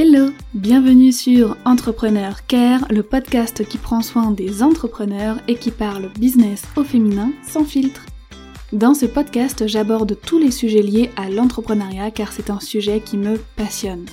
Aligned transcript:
Hello, 0.00 0.30
bienvenue 0.54 1.10
sur 1.10 1.56
Entrepreneur 1.64 2.46
Care, 2.46 2.86
le 2.88 3.02
podcast 3.02 3.66
qui 3.66 3.78
prend 3.78 4.00
soin 4.00 4.30
des 4.30 4.62
entrepreneurs 4.62 5.38
et 5.48 5.56
qui 5.56 5.72
parle 5.72 6.12
business 6.16 6.62
au 6.76 6.84
féminin 6.84 7.32
sans 7.42 7.64
filtre. 7.64 8.06
Dans 8.72 8.94
ce 8.94 9.06
podcast, 9.06 9.66
j'aborde 9.66 10.16
tous 10.24 10.38
les 10.38 10.52
sujets 10.52 10.82
liés 10.82 11.10
à 11.16 11.28
l'entrepreneuriat 11.28 12.12
car 12.12 12.30
c'est 12.30 12.48
un 12.48 12.60
sujet 12.60 13.00
qui 13.00 13.16
me 13.16 13.38
passionne. 13.56 14.06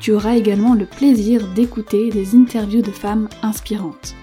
Tu 0.00 0.10
auras 0.10 0.34
également 0.34 0.74
le 0.74 0.86
plaisir 0.86 1.46
d'écouter 1.54 2.10
des 2.10 2.34
interviews 2.34 2.82
de 2.82 2.90
femmes 2.90 3.28
inspirantes. 3.44 4.16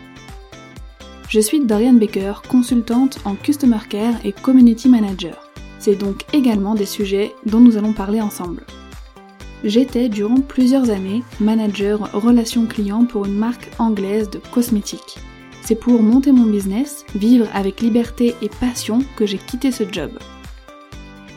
Je 1.29 1.39
suis 1.39 1.63
Dorian 1.63 1.93
Baker, 1.93 2.41
consultante 2.49 3.19
en 3.23 3.35
Customer 3.35 3.79
Care 3.89 4.15
et 4.25 4.33
Community 4.33 4.89
Manager. 4.89 5.49
C'est 5.79 5.95
donc 5.95 6.25
également 6.33 6.75
des 6.75 6.85
sujets 6.85 7.33
dont 7.45 7.61
nous 7.61 7.77
allons 7.77 7.93
parler 7.93 8.19
ensemble. 8.19 8.65
J'étais 9.67 10.09
durant 10.09 10.41
plusieurs 10.41 10.91
années 10.91 11.23
manager 11.39 12.13
relation 12.13 12.67
client 12.67 13.05
pour 13.05 13.25
une 13.25 13.35
marque 13.35 13.67
anglaise 13.79 14.29
de 14.29 14.37
cosmétiques. 14.37 15.17
C'est 15.63 15.73
pour 15.73 16.03
monter 16.03 16.31
mon 16.31 16.45
business, 16.45 17.03
vivre 17.15 17.47
avec 17.51 17.81
liberté 17.81 18.35
et 18.43 18.49
passion 18.49 18.99
que 19.17 19.25
j'ai 19.25 19.39
quitté 19.39 19.71
ce 19.71 19.83
job. 19.91 20.11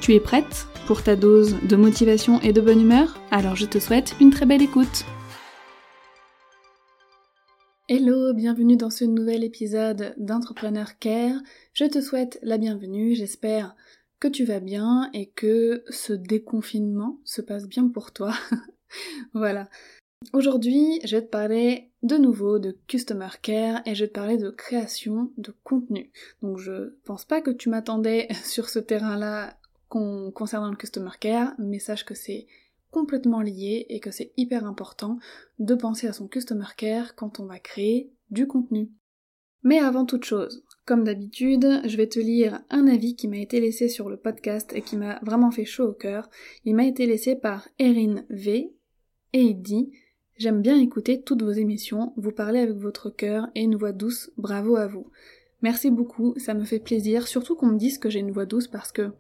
Tu 0.03 0.13
es 0.13 0.21
prête 0.21 0.67
pour 0.87 1.03
ta 1.03 1.17
dose 1.17 1.57
de 1.67 1.77
motivation 1.77 2.39
et 2.43 2.53
de 2.53 2.61
bonne 2.61 2.83
humeur? 2.83 3.19
Alors 3.31 3.57
je 3.57 3.65
te 3.65 3.79
souhaite 3.79 4.15
une 4.21 4.29
très 4.29 4.45
belle 4.45 4.61
écoute. 4.61 5.07
Hello, 7.89 8.35
bienvenue 8.35 8.77
dans 8.77 8.91
ce 8.91 9.07
nouvel 9.07 9.43
épisode 9.43 10.15
d'Entrepreneur 10.19 10.99
Care. 10.99 11.41
Je 11.73 11.87
te 11.87 12.03
souhaite 12.03 12.39
la 12.43 12.59
bienvenue, 12.59 13.15
j'espère 13.15 13.75
que 14.21 14.29
tu 14.29 14.45
vas 14.45 14.61
bien 14.61 15.11
et 15.13 15.27
que 15.27 15.85
ce 15.89 16.13
déconfinement 16.13 17.21
se 17.25 17.41
passe 17.41 17.69
bien 17.69 17.89
pour 17.89 18.13
toi. 18.13 18.35
voilà. 19.33 19.69
Aujourd'hui, 20.33 21.01
je 21.05 21.17
vais 21.17 21.23
te 21.23 21.31
parler 21.31 21.93
de 22.03 22.17
nouveau 22.17 22.59
de 22.59 22.77
Customer 22.89 23.29
Care 23.41 23.81
et 23.87 23.95
je 23.95 24.05
vais 24.05 24.09
te 24.09 24.15
parler 24.15 24.37
de 24.37 24.51
création 24.51 25.33
de 25.37 25.55
contenu. 25.63 26.11
Donc 26.43 26.59
je 26.59 26.95
pense 27.05 27.25
pas 27.25 27.41
que 27.41 27.51
tu 27.51 27.69
m'attendais 27.69 28.29
sur 28.45 28.69
ce 28.69 28.79
terrain-là 28.79 29.59
concernant 29.89 30.71
le 30.71 30.77
Customer 30.77 31.13
Care, 31.19 31.55
mais 31.59 31.79
sache 31.79 32.05
que 32.05 32.15
c'est 32.15 32.47
complètement 32.91 33.41
lié 33.41 33.87
et 33.89 34.01
que 34.01 34.11
c'est 34.11 34.33
hyper 34.37 34.67
important 34.67 35.19
de 35.59 35.75
penser 35.75 36.09
à 36.09 36.13
son 36.13 36.29
Customer 36.29 36.67
Care 36.77 37.15
quand 37.15 37.41
on 37.41 37.47
va 37.47 37.59
créer 37.59 38.13
du 38.31 38.47
contenu. 38.47 38.91
Mais 39.63 39.79
avant 39.79 40.05
toute 40.05 40.25
chose, 40.25 40.65
comme 40.89 41.05
d'habitude, 41.05 41.83
je 41.85 41.99
vais 41.99 42.07
te 42.07 42.19
lire 42.19 42.63
un 42.71 42.87
avis 42.87 43.15
qui 43.15 43.29
m'a 43.29 43.37
été 43.37 43.61
laissé 43.61 43.91
sur 43.91 44.09
le 44.09 44.17
podcast 44.17 44.73
et 44.75 44.81
qui 44.81 44.97
m'a 44.97 45.19
vraiment 45.23 45.51
fait 45.51 45.67
chaud 45.67 45.89
au 45.89 45.93
cœur. 45.93 46.31
Il 46.65 46.75
m'a 46.75 46.87
été 46.87 47.05
laissé 47.05 47.37
par 47.37 47.69
Erin 47.79 48.25
V 48.31 48.73
et 49.35 49.41
il 49.43 49.61
dit 49.61 49.93
J'aime 50.39 50.63
bien 50.63 50.81
écouter 50.81 51.21
toutes 51.21 51.43
vos 51.43 51.53
émissions, 51.53 52.15
vous 52.17 52.33
parlez 52.33 52.61
avec 52.61 52.77
votre 52.77 53.11
cœur 53.11 53.49
et 53.55 53.65
une 53.65 53.77
voix 53.77 53.93
douce, 53.93 54.31
bravo 54.39 54.77
à 54.77 54.87
vous. 54.87 55.11
Merci 55.61 55.91
beaucoup, 55.91 56.33
ça 56.39 56.55
me 56.55 56.65
fait 56.65 56.79
plaisir, 56.79 57.29
surtout 57.29 57.55
qu'on 57.55 57.67
me 57.67 57.79
dise 57.79 57.99
que 57.99 58.09
j'ai 58.09 58.21
une 58.21 58.33
voix 58.33 58.47
douce 58.47 58.67
parce 58.67 58.91
que 58.91 59.11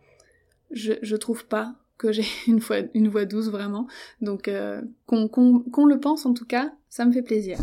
je, 0.70 0.94
je 1.02 1.16
trouve 1.16 1.44
pas 1.44 1.74
que 1.98 2.12
j'ai 2.12 2.24
une, 2.46 2.60
voix, 2.60 2.78
une 2.94 3.08
voix 3.08 3.26
douce 3.26 3.50
vraiment. 3.50 3.86
Donc 4.22 4.48
euh, 4.48 4.80
qu'on 5.04 5.26
le 5.86 6.00
pense 6.00 6.24
en 6.24 6.32
tout 6.32 6.46
cas, 6.46 6.72
ça 6.88 7.04
me 7.04 7.12
fait 7.12 7.20
plaisir. 7.20 7.58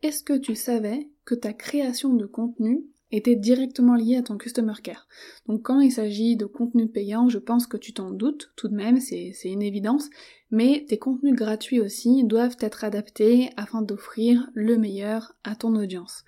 Est-ce 0.00 0.24
que 0.24 0.38
tu 0.38 0.54
savais 0.54 1.10
que 1.26 1.34
ta 1.34 1.52
création 1.52 2.14
de 2.14 2.24
contenu 2.24 2.86
était 3.12 3.36
directement 3.36 3.94
lié 3.94 4.16
à 4.16 4.22
ton 4.22 4.38
customer 4.38 4.72
care. 4.82 5.06
Donc 5.46 5.62
quand 5.62 5.80
il 5.80 5.92
s'agit 5.92 6.36
de 6.36 6.46
contenu 6.46 6.88
payant, 6.88 7.28
je 7.28 7.38
pense 7.38 7.66
que 7.66 7.76
tu 7.76 7.92
t'en 7.92 8.10
doutes 8.10 8.52
tout 8.56 8.68
de 8.68 8.74
même, 8.74 8.98
c'est 8.98 9.34
une 9.44 9.62
évidence, 9.62 10.08
mais 10.50 10.84
tes 10.88 10.98
contenus 10.98 11.34
gratuits 11.34 11.80
aussi 11.80 12.24
doivent 12.24 12.56
être 12.58 12.84
adaptés 12.84 13.50
afin 13.56 13.82
d'offrir 13.82 14.50
le 14.54 14.78
meilleur 14.78 15.34
à 15.44 15.54
ton 15.54 15.76
audience. 15.76 16.24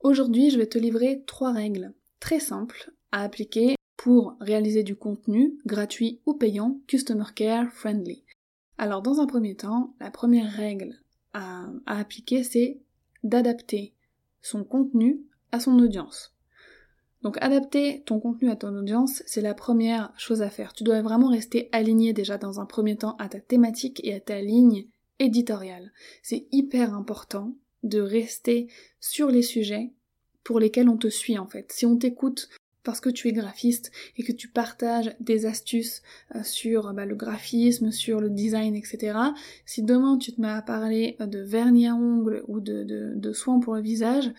Aujourd'hui, 0.00 0.50
je 0.50 0.58
vais 0.58 0.66
te 0.66 0.78
livrer 0.78 1.22
trois 1.26 1.52
règles 1.52 1.94
très 2.20 2.40
simples 2.40 2.92
à 3.12 3.22
appliquer 3.22 3.76
pour 3.96 4.36
réaliser 4.40 4.82
du 4.82 4.96
contenu 4.96 5.58
gratuit 5.64 6.20
ou 6.26 6.34
payant 6.34 6.80
customer 6.86 7.24
care 7.34 7.72
friendly. 7.72 8.24
Alors 8.78 9.00
dans 9.00 9.20
un 9.20 9.26
premier 9.26 9.54
temps, 9.54 9.94
la 10.00 10.10
première 10.10 10.52
règle 10.52 10.94
à, 11.32 11.66
à 11.86 11.98
appliquer 11.98 12.42
c'est 12.42 12.78
d'adapter 13.24 13.94
son 14.42 14.64
contenu 14.64 15.22
à 15.52 15.60
son 15.60 15.78
audience. 15.78 16.32
Donc 17.22 17.38
adapter 17.40 18.02
ton 18.06 18.20
contenu 18.20 18.50
à 18.50 18.56
ton 18.56 18.76
audience, 18.76 19.22
c'est 19.26 19.40
la 19.40 19.54
première 19.54 20.12
chose 20.16 20.42
à 20.42 20.50
faire. 20.50 20.72
Tu 20.72 20.84
dois 20.84 21.02
vraiment 21.02 21.28
rester 21.28 21.68
aligné 21.72 22.12
déjà 22.12 22.38
dans 22.38 22.60
un 22.60 22.66
premier 22.66 22.96
temps 22.96 23.16
à 23.18 23.28
ta 23.28 23.40
thématique 23.40 24.00
et 24.04 24.14
à 24.14 24.20
ta 24.20 24.40
ligne 24.40 24.86
éditoriale. 25.18 25.92
C'est 26.22 26.46
hyper 26.52 26.94
important 26.94 27.54
de 27.82 28.00
rester 28.00 28.68
sur 29.00 29.28
les 29.28 29.42
sujets 29.42 29.92
pour 30.44 30.60
lesquels 30.60 30.88
on 30.88 30.96
te 30.96 31.08
suit 31.08 31.38
en 31.38 31.46
fait. 31.46 31.72
Si 31.72 31.86
on 31.86 31.96
t'écoute 31.96 32.48
parce 32.84 33.00
que 33.00 33.10
tu 33.10 33.26
es 33.26 33.32
graphiste 33.32 33.90
et 34.16 34.22
que 34.22 34.30
tu 34.30 34.46
partages 34.46 35.16
des 35.18 35.46
astuces 35.46 36.02
euh, 36.36 36.44
sur 36.44 36.94
bah, 36.94 37.04
le 37.04 37.16
graphisme, 37.16 37.90
sur 37.90 38.20
le 38.20 38.30
design, 38.30 38.76
etc. 38.76 39.18
Si 39.64 39.82
demain 39.82 40.16
tu 40.18 40.32
te 40.32 40.40
mets 40.40 40.46
à 40.46 40.62
parler 40.62 41.16
de 41.18 41.40
vernis 41.40 41.88
à 41.88 41.96
ongles 41.96 42.44
ou 42.46 42.60
de, 42.60 42.84
de 42.84 43.32
soins 43.32 43.58
pour 43.58 43.74
le 43.74 43.80
visage, 43.80 44.30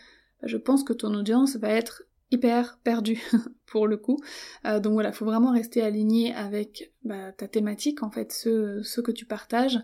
je 0.44 0.58
pense 0.58 0.84
que 0.84 0.94
ton 0.94 1.14
audience 1.14 1.56
va 1.56 1.70
être 1.70 2.04
hyper 2.32 2.78
perdue 2.84 3.22
pour 3.66 3.88
le 3.88 3.98
coup. 3.98 4.18
Euh, 4.66 4.80
donc 4.80 4.94
voilà, 4.94 5.12
faut 5.12 5.26
vraiment 5.26 5.52
rester 5.52 5.82
aligné 5.82 6.34
avec 6.34 6.92
bah, 7.04 7.32
ta 7.32 7.48
thématique, 7.48 8.04
en 8.04 8.12
fait, 8.12 8.32
ce, 8.32 9.02
que 9.02 9.12
tu 9.12 9.26
partages 9.26 9.80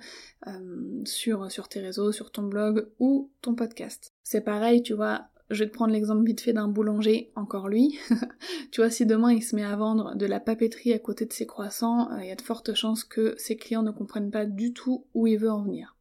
euh, 0.47 1.01
sur, 1.05 1.51
sur 1.51 1.69
tes 1.69 1.79
réseaux, 1.79 2.11
sur 2.11 2.31
ton 2.31 2.43
blog 2.43 2.89
ou 2.99 3.31
ton 3.41 3.55
podcast. 3.55 4.13
C'est 4.23 4.41
pareil, 4.41 4.83
tu 4.83 4.93
vois, 4.93 5.29
je 5.49 5.63
vais 5.63 5.69
te 5.69 5.73
prendre 5.73 5.93
l'exemple 5.93 6.25
vite 6.25 6.41
fait 6.41 6.53
d'un 6.53 6.67
boulanger, 6.67 7.31
encore 7.35 7.67
lui. 7.67 7.97
tu 8.71 8.81
vois, 8.81 8.89
si 8.89 9.05
demain 9.05 9.31
il 9.31 9.43
se 9.43 9.55
met 9.55 9.63
à 9.63 9.75
vendre 9.75 10.15
de 10.15 10.25
la 10.25 10.39
papeterie 10.39 10.93
à 10.93 10.99
côté 10.99 11.25
de 11.25 11.33
ses 11.33 11.45
croissants, 11.45 12.11
euh, 12.11 12.21
il 12.21 12.27
y 12.27 12.31
a 12.31 12.35
de 12.35 12.41
fortes 12.41 12.73
chances 12.73 13.03
que 13.03 13.35
ses 13.37 13.55
clients 13.55 13.83
ne 13.83 13.91
comprennent 13.91 14.31
pas 14.31 14.45
du 14.45 14.73
tout 14.73 15.05
où 15.13 15.27
il 15.27 15.37
veut 15.37 15.51
en 15.51 15.63
venir. 15.63 15.95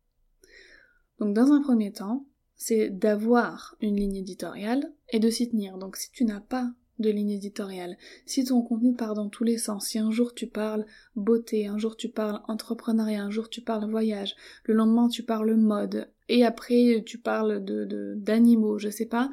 Donc 1.19 1.35
dans 1.35 1.53
un 1.53 1.63
premier 1.63 1.93
temps, 1.93 2.27
c'est 2.57 2.91
d'avoir 2.91 3.77
une 3.81 3.97
ligne 3.97 4.17
éditoriale 4.17 4.93
et 5.11 5.19
de 5.19 5.31
s'y 5.31 5.49
tenir. 5.49 5.79
Donc 5.79 5.97
si 5.97 6.11
tu 6.11 6.25
n'as 6.25 6.41
pas 6.41 6.73
de 6.99 7.11
ligne 7.11 7.31
éditoriale, 7.31 7.97
si 8.27 8.45
ton 8.45 8.63
contenu 8.63 8.95
part 8.95 9.15
dans 9.15 9.29
tous 9.29 9.45
les 9.45 9.59
sens, 9.59 9.87
si 9.87 9.99
un 9.99 10.11
jour 10.11 10.35
tu 10.35 10.47
parles 10.47 10.87
beauté, 11.17 11.67
un 11.67 11.79
jour 11.79 11.97
tu 11.97 12.09
parles 12.09 12.41
entrepreneuriat, 12.49 13.23
un 13.23 13.31
jour 13.31 13.49
tu 13.49 13.61
parles 13.61 13.91
voyage, 13.91 14.37
le 14.65 14.75
lendemain 14.75 15.09
tu 15.09 15.23
parles 15.23 15.55
mode, 15.57 16.09
et 16.29 16.45
après 16.45 17.03
tu 17.05 17.19
parles 17.19 17.65
de 17.65 18.15
d'animaux, 18.17 18.79
je 18.79 18.89
sais 18.89 19.07
pas, 19.07 19.31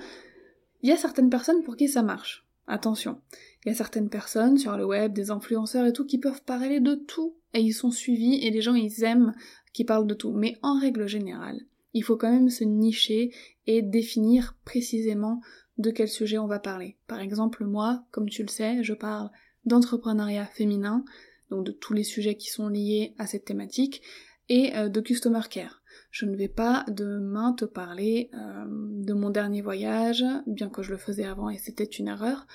il 0.81 0.89
y 0.89 0.93
a 0.93 0.97
certaines 0.97 1.29
personnes 1.29 1.63
pour 1.63 1.75
qui 1.75 1.87
ça 1.87 2.01
marche. 2.01 2.45
Attention, 2.67 3.19
il 3.65 3.69
y 3.69 3.71
a 3.71 3.75
certaines 3.75 4.09
personnes 4.09 4.57
sur 4.57 4.77
le 4.77 4.85
web, 4.85 5.11
des 5.11 5.31
influenceurs 5.31 5.87
et 5.87 5.93
tout, 5.93 6.05
qui 6.05 6.19
peuvent 6.19 6.43
parler 6.43 6.79
de 6.79 6.93
tout, 6.95 7.35
et 7.53 7.61
ils 7.61 7.73
sont 7.73 7.91
suivis, 7.91 8.45
et 8.45 8.51
les 8.51 8.61
gens 8.61 8.75
ils 8.75 9.03
aiment 9.03 9.33
qu'ils 9.73 9.87
parlent 9.87 10.07
de 10.07 10.13
tout. 10.13 10.31
Mais 10.31 10.57
en 10.61 10.79
règle 10.79 11.07
générale, 11.07 11.61
il 11.93 12.03
faut 12.03 12.17
quand 12.17 12.31
même 12.31 12.49
se 12.49 12.63
nicher 12.63 13.33
et 13.67 13.81
définir 13.81 14.55
précisément 14.65 15.41
de 15.77 15.91
quel 15.91 16.07
sujet 16.07 16.37
on 16.37 16.47
va 16.47 16.59
parler. 16.59 16.97
Par 17.07 17.19
exemple, 17.19 17.65
moi, 17.65 18.03
comme 18.11 18.29
tu 18.29 18.43
le 18.43 18.49
sais, 18.49 18.83
je 18.83 18.93
parle 18.93 19.29
d'entrepreneuriat 19.65 20.45
féminin, 20.45 21.05
donc 21.49 21.65
de 21.65 21.71
tous 21.71 21.93
les 21.93 22.03
sujets 22.03 22.35
qui 22.35 22.49
sont 22.49 22.67
liés 22.67 23.15
à 23.17 23.27
cette 23.27 23.45
thématique, 23.45 24.01
et 24.49 24.75
euh, 24.75 24.89
de 24.89 24.99
customer 24.99 25.41
care. 25.49 25.81
Je 26.11 26.25
ne 26.25 26.35
vais 26.35 26.47
pas 26.47 26.83
demain 26.89 27.53
te 27.53 27.65
parler 27.65 28.29
euh, 28.33 28.65
de 28.67 29.13
mon 29.13 29.29
dernier 29.29 29.61
voyage, 29.61 30.25
bien 30.47 30.69
que 30.69 30.81
je 30.81 30.91
le 30.91 30.97
faisais 30.97 31.25
avant 31.25 31.49
et 31.49 31.57
c'était 31.57 31.83
une 31.83 32.07
erreur, 32.07 32.47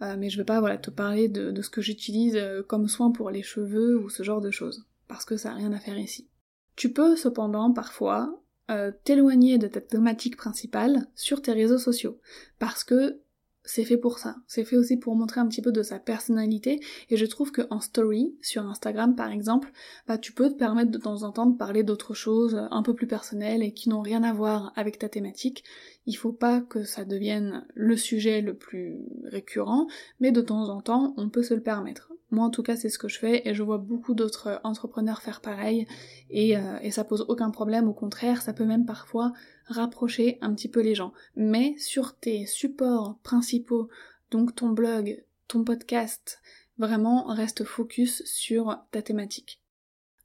euh, 0.00 0.16
mais 0.18 0.30
je 0.30 0.38
vais 0.38 0.44
pas 0.44 0.60
voilà, 0.60 0.78
te 0.78 0.90
parler 0.90 1.28
de, 1.28 1.50
de 1.50 1.62
ce 1.62 1.70
que 1.70 1.82
j'utilise 1.82 2.38
comme 2.68 2.88
soin 2.88 3.10
pour 3.12 3.30
les 3.30 3.42
cheveux 3.42 3.98
ou 3.98 4.08
ce 4.08 4.22
genre 4.22 4.40
de 4.40 4.50
choses, 4.50 4.86
parce 5.08 5.24
que 5.24 5.36
ça 5.36 5.50
n'a 5.50 5.56
rien 5.56 5.72
à 5.72 5.78
faire 5.78 5.98
ici. 5.98 6.28
Tu 6.74 6.90
peux 6.90 7.16
cependant 7.16 7.72
parfois 7.72 8.41
euh, 8.70 8.92
t'éloigner 9.04 9.58
de 9.58 9.66
ta 9.66 9.80
thématique 9.80 10.36
principale 10.36 11.06
sur 11.14 11.42
tes 11.42 11.52
réseaux 11.52 11.78
sociaux. 11.78 12.20
Parce 12.58 12.84
que 12.84 13.20
c'est 13.64 13.84
fait 13.84 13.96
pour 13.96 14.18
ça. 14.18 14.36
C'est 14.46 14.64
fait 14.64 14.76
aussi 14.76 14.96
pour 14.96 15.14
montrer 15.14 15.40
un 15.40 15.46
petit 15.46 15.62
peu 15.62 15.72
de 15.72 15.82
sa 15.82 15.98
personnalité. 15.98 16.80
Et 17.10 17.16
je 17.16 17.26
trouve 17.26 17.52
que 17.52 17.62
en 17.70 17.80
story, 17.80 18.34
sur 18.40 18.66
Instagram 18.66 19.14
par 19.14 19.30
exemple, 19.30 19.72
bah, 20.06 20.18
tu 20.18 20.32
peux 20.32 20.48
te 20.48 20.54
permettre 20.54 20.90
de 20.90 20.98
temps 20.98 21.22
en 21.22 21.32
temps 21.32 21.46
de 21.46 21.56
parler 21.56 21.82
d'autres 21.82 22.14
choses 22.14 22.60
un 22.70 22.82
peu 22.82 22.94
plus 22.94 23.06
personnelles 23.06 23.62
et 23.62 23.72
qui 23.72 23.88
n'ont 23.88 24.00
rien 24.00 24.22
à 24.22 24.32
voir 24.32 24.72
avec 24.76 24.98
ta 24.98 25.08
thématique. 25.08 25.64
Il 26.06 26.14
faut 26.14 26.32
pas 26.32 26.60
que 26.60 26.84
ça 26.84 27.04
devienne 27.04 27.64
le 27.74 27.96
sujet 27.96 28.40
le 28.40 28.54
plus 28.54 28.98
récurrent, 29.24 29.86
mais 30.18 30.32
de 30.32 30.40
temps 30.40 30.68
en 30.68 30.80
temps, 30.80 31.14
on 31.16 31.28
peut 31.28 31.42
se 31.42 31.54
le 31.54 31.62
permettre. 31.62 32.12
Moi 32.32 32.46
en 32.46 32.50
tout 32.50 32.62
cas 32.62 32.76
c'est 32.76 32.88
ce 32.88 32.98
que 32.98 33.08
je 33.08 33.18
fais 33.18 33.46
et 33.46 33.52
je 33.52 33.62
vois 33.62 33.76
beaucoup 33.76 34.14
d'autres 34.14 34.58
entrepreneurs 34.64 35.20
faire 35.20 35.42
pareil 35.42 35.86
et, 36.30 36.56
euh, 36.56 36.78
et 36.80 36.90
ça 36.90 37.04
pose 37.04 37.26
aucun 37.28 37.50
problème, 37.50 37.88
au 37.88 37.92
contraire 37.92 38.40
ça 38.40 38.54
peut 38.54 38.64
même 38.64 38.86
parfois 38.86 39.34
rapprocher 39.72 40.38
un 40.40 40.54
petit 40.54 40.68
peu 40.68 40.80
les 40.80 40.94
gens. 40.94 41.12
Mais 41.36 41.74
sur 41.78 42.16
tes 42.16 42.46
supports 42.46 43.18
principaux, 43.22 43.88
donc 44.30 44.54
ton 44.54 44.70
blog, 44.70 45.24
ton 45.48 45.64
podcast, 45.64 46.40
vraiment 46.78 47.26
reste 47.26 47.64
focus 47.64 48.22
sur 48.24 48.78
ta 48.90 49.02
thématique. 49.02 49.60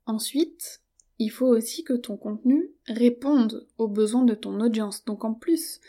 Ensuite, 0.05 0.81
il 1.19 1.29
faut 1.29 1.47
aussi 1.47 1.83
que 1.83 1.93
ton 1.93 2.17
contenu 2.17 2.71
réponde 2.87 3.67
aux 3.77 3.87
besoins 3.87 4.23
de 4.23 4.35
ton 4.35 4.59
audience. 4.61 5.03
Donc 5.05 5.25
en 5.25 5.33
plus, 5.33 5.81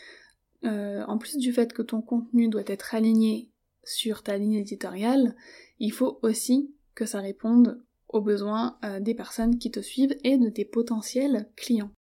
euh, 0.65 1.03
en 1.07 1.17
plus 1.17 1.37
du 1.37 1.53
fait 1.53 1.73
que 1.73 1.81
ton 1.81 2.01
contenu 2.01 2.49
doit 2.49 2.63
être 2.65 2.95
aligné 2.95 3.49
sur 3.83 4.23
ta 4.23 4.37
ligne 4.37 4.55
éditoriale, 4.55 5.35
il 5.79 5.91
faut 5.91 6.19
aussi 6.21 6.73
que 6.95 7.05
ça 7.05 7.21
réponde 7.21 7.81
aux 8.09 8.21
besoins 8.21 8.77
euh, 8.83 8.99
des 8.99 9.13
personnes 9.13 9.57
qui 9.57 9.71
te 9.71 9.79
suivent 9.79 10.17
et 10.23 10.37
de 10.37 10.49
tes 10.49 10.65
potentiels 10.65 11.49
clients. 11.55 11.91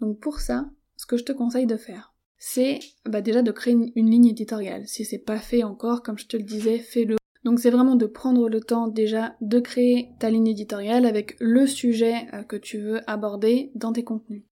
Donc 0.00 0.20
pour 0.20 0.40
ça, 0.40 0.70
ce 0.96 1.06
que 1.06 1.16
je 1.16 1.24
te 1.24 1.32
conseille 1.32 1.66
de 1.66 1.76
faire, 1.76 2.14
c'est 2.38 2.80
bah 3.06 3.20
déjà 3.20 3.42
de 3.42 3.52
créer 3.52 3.74
une, 3.74 4.10
ligne 4.10 4.26
éditoriale. 4.26 4.86
Si 4.86 5.04
c'est 5.04 5.18
pas 5.18 5.38
fait 5.38 5.62
encore, 5.62 6.02
comme 6.02 6.18
je 6.18 6.26
te 6.26 6.36
le 6.36 6.42
disais, 6.42 6.78
fais-le. 6.78 7.16
Donc 7.44 7.58
c'est 7.58 7.70
vraiment 7.70 7.96
de 7.96 8.06
prendre 8.06 8.48
le 8.48 8.60
temps 8.60 8.88
déjà 8.88 9.34
de 9.40 9.60
créer 9.60 10.10
ta 10.18 10.30
ligne 10.30 10.48
éditoriale 10.48 11.06
avec 11.06 11.36
le 11.40 11.66
sujet 11.66 12.26
euh, 12.32 12.42
que 12.42 12.56
tu 12.56 12.78
veux 12.78 13.00
aborder 13.08 13.70
dans 13.74 13.92
tes 13.92 14.04
contenus. 14.04 14.44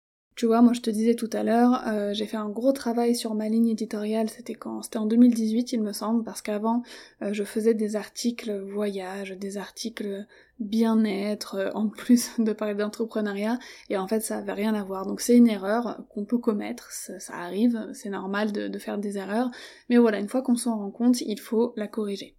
Tu 0.41 0.47
vois, 0.47 0.63
moi 0.63 0.73
je 0.73 0.81
te 0.81 0.89
disais 0.89 1.17
tout 1.17 1.29
à 1.35 1.43
l'heure, 1.43 1.87
euh, 1.87 2.15
j'ai 2.15 2.25
fait 2.25 2.39
un 2.39 2.49
gros 2.49 2.73
travail 2.73 3.15
sur 3.15 3.35
ma 3.35 3.51
ligne 3.51 3.69
éditoriale, 3.69 4.31
c'était 4.31 4.55
quand 4.55 4.81
C'était 4.81 4.97
en 4.97 5.05
2018 5.05 5.75
il 5.75 5.83
me 5.83 5.93
semble, 5.93 6.25
parce 6.25 6.41
qu'avant 6.41 6.83
euh, 7.21 7.35
je 7.35 7.45
faisais 7.45 7.75
des 7.75 7.95
articles 7.95 8.59
voyage, 8.59 9.33
des 9.33 9.59
articles 9.59 10.27
bien-être, 10.59 11.57
euh, 11.57 11.71
en 11.75 11.91
plus 11.91 12.31
de 12.39 12.55
parler 12.55 12.75
d'entrepreneuriat, 12.75 13.59
et 13.91 13.99
en 13.99 14.09
fait 14.09 14.21
ça 14.21 14.39
avait 14.39 14.55
rien 14.55 14.73
à 14.73 14.83
voir. 14.83 15.05
Donc 15.05 15.21
c'est 15.21 15.37
une 15.37 15.47
erreur 15.47 16.07
qu'on 16.09 16.25
peut 16.25 16.39
commettre, 16.39 16.91
ça, 16.91 17.19
arrive, 17.35 17.91
c'est 17.93 18.09
normal 18.09 18.51
de, 18.51 18.79
faire 18.79 18.97
des 18.97 19.19
erreurs, 19.19 19.51
mais 19.91 19.99
voilà, 19.99 20.21
une 20.21 20.29
fois 20.31 20.41
qu'on 20.41 20.57
s'en 20.57 20.79
rend 20.79 20.91
compte, 20.91 21.21
il 21.21 21.39
faut 21.39 21.75
la 21.77 21.87
corriger. 21.87 22.35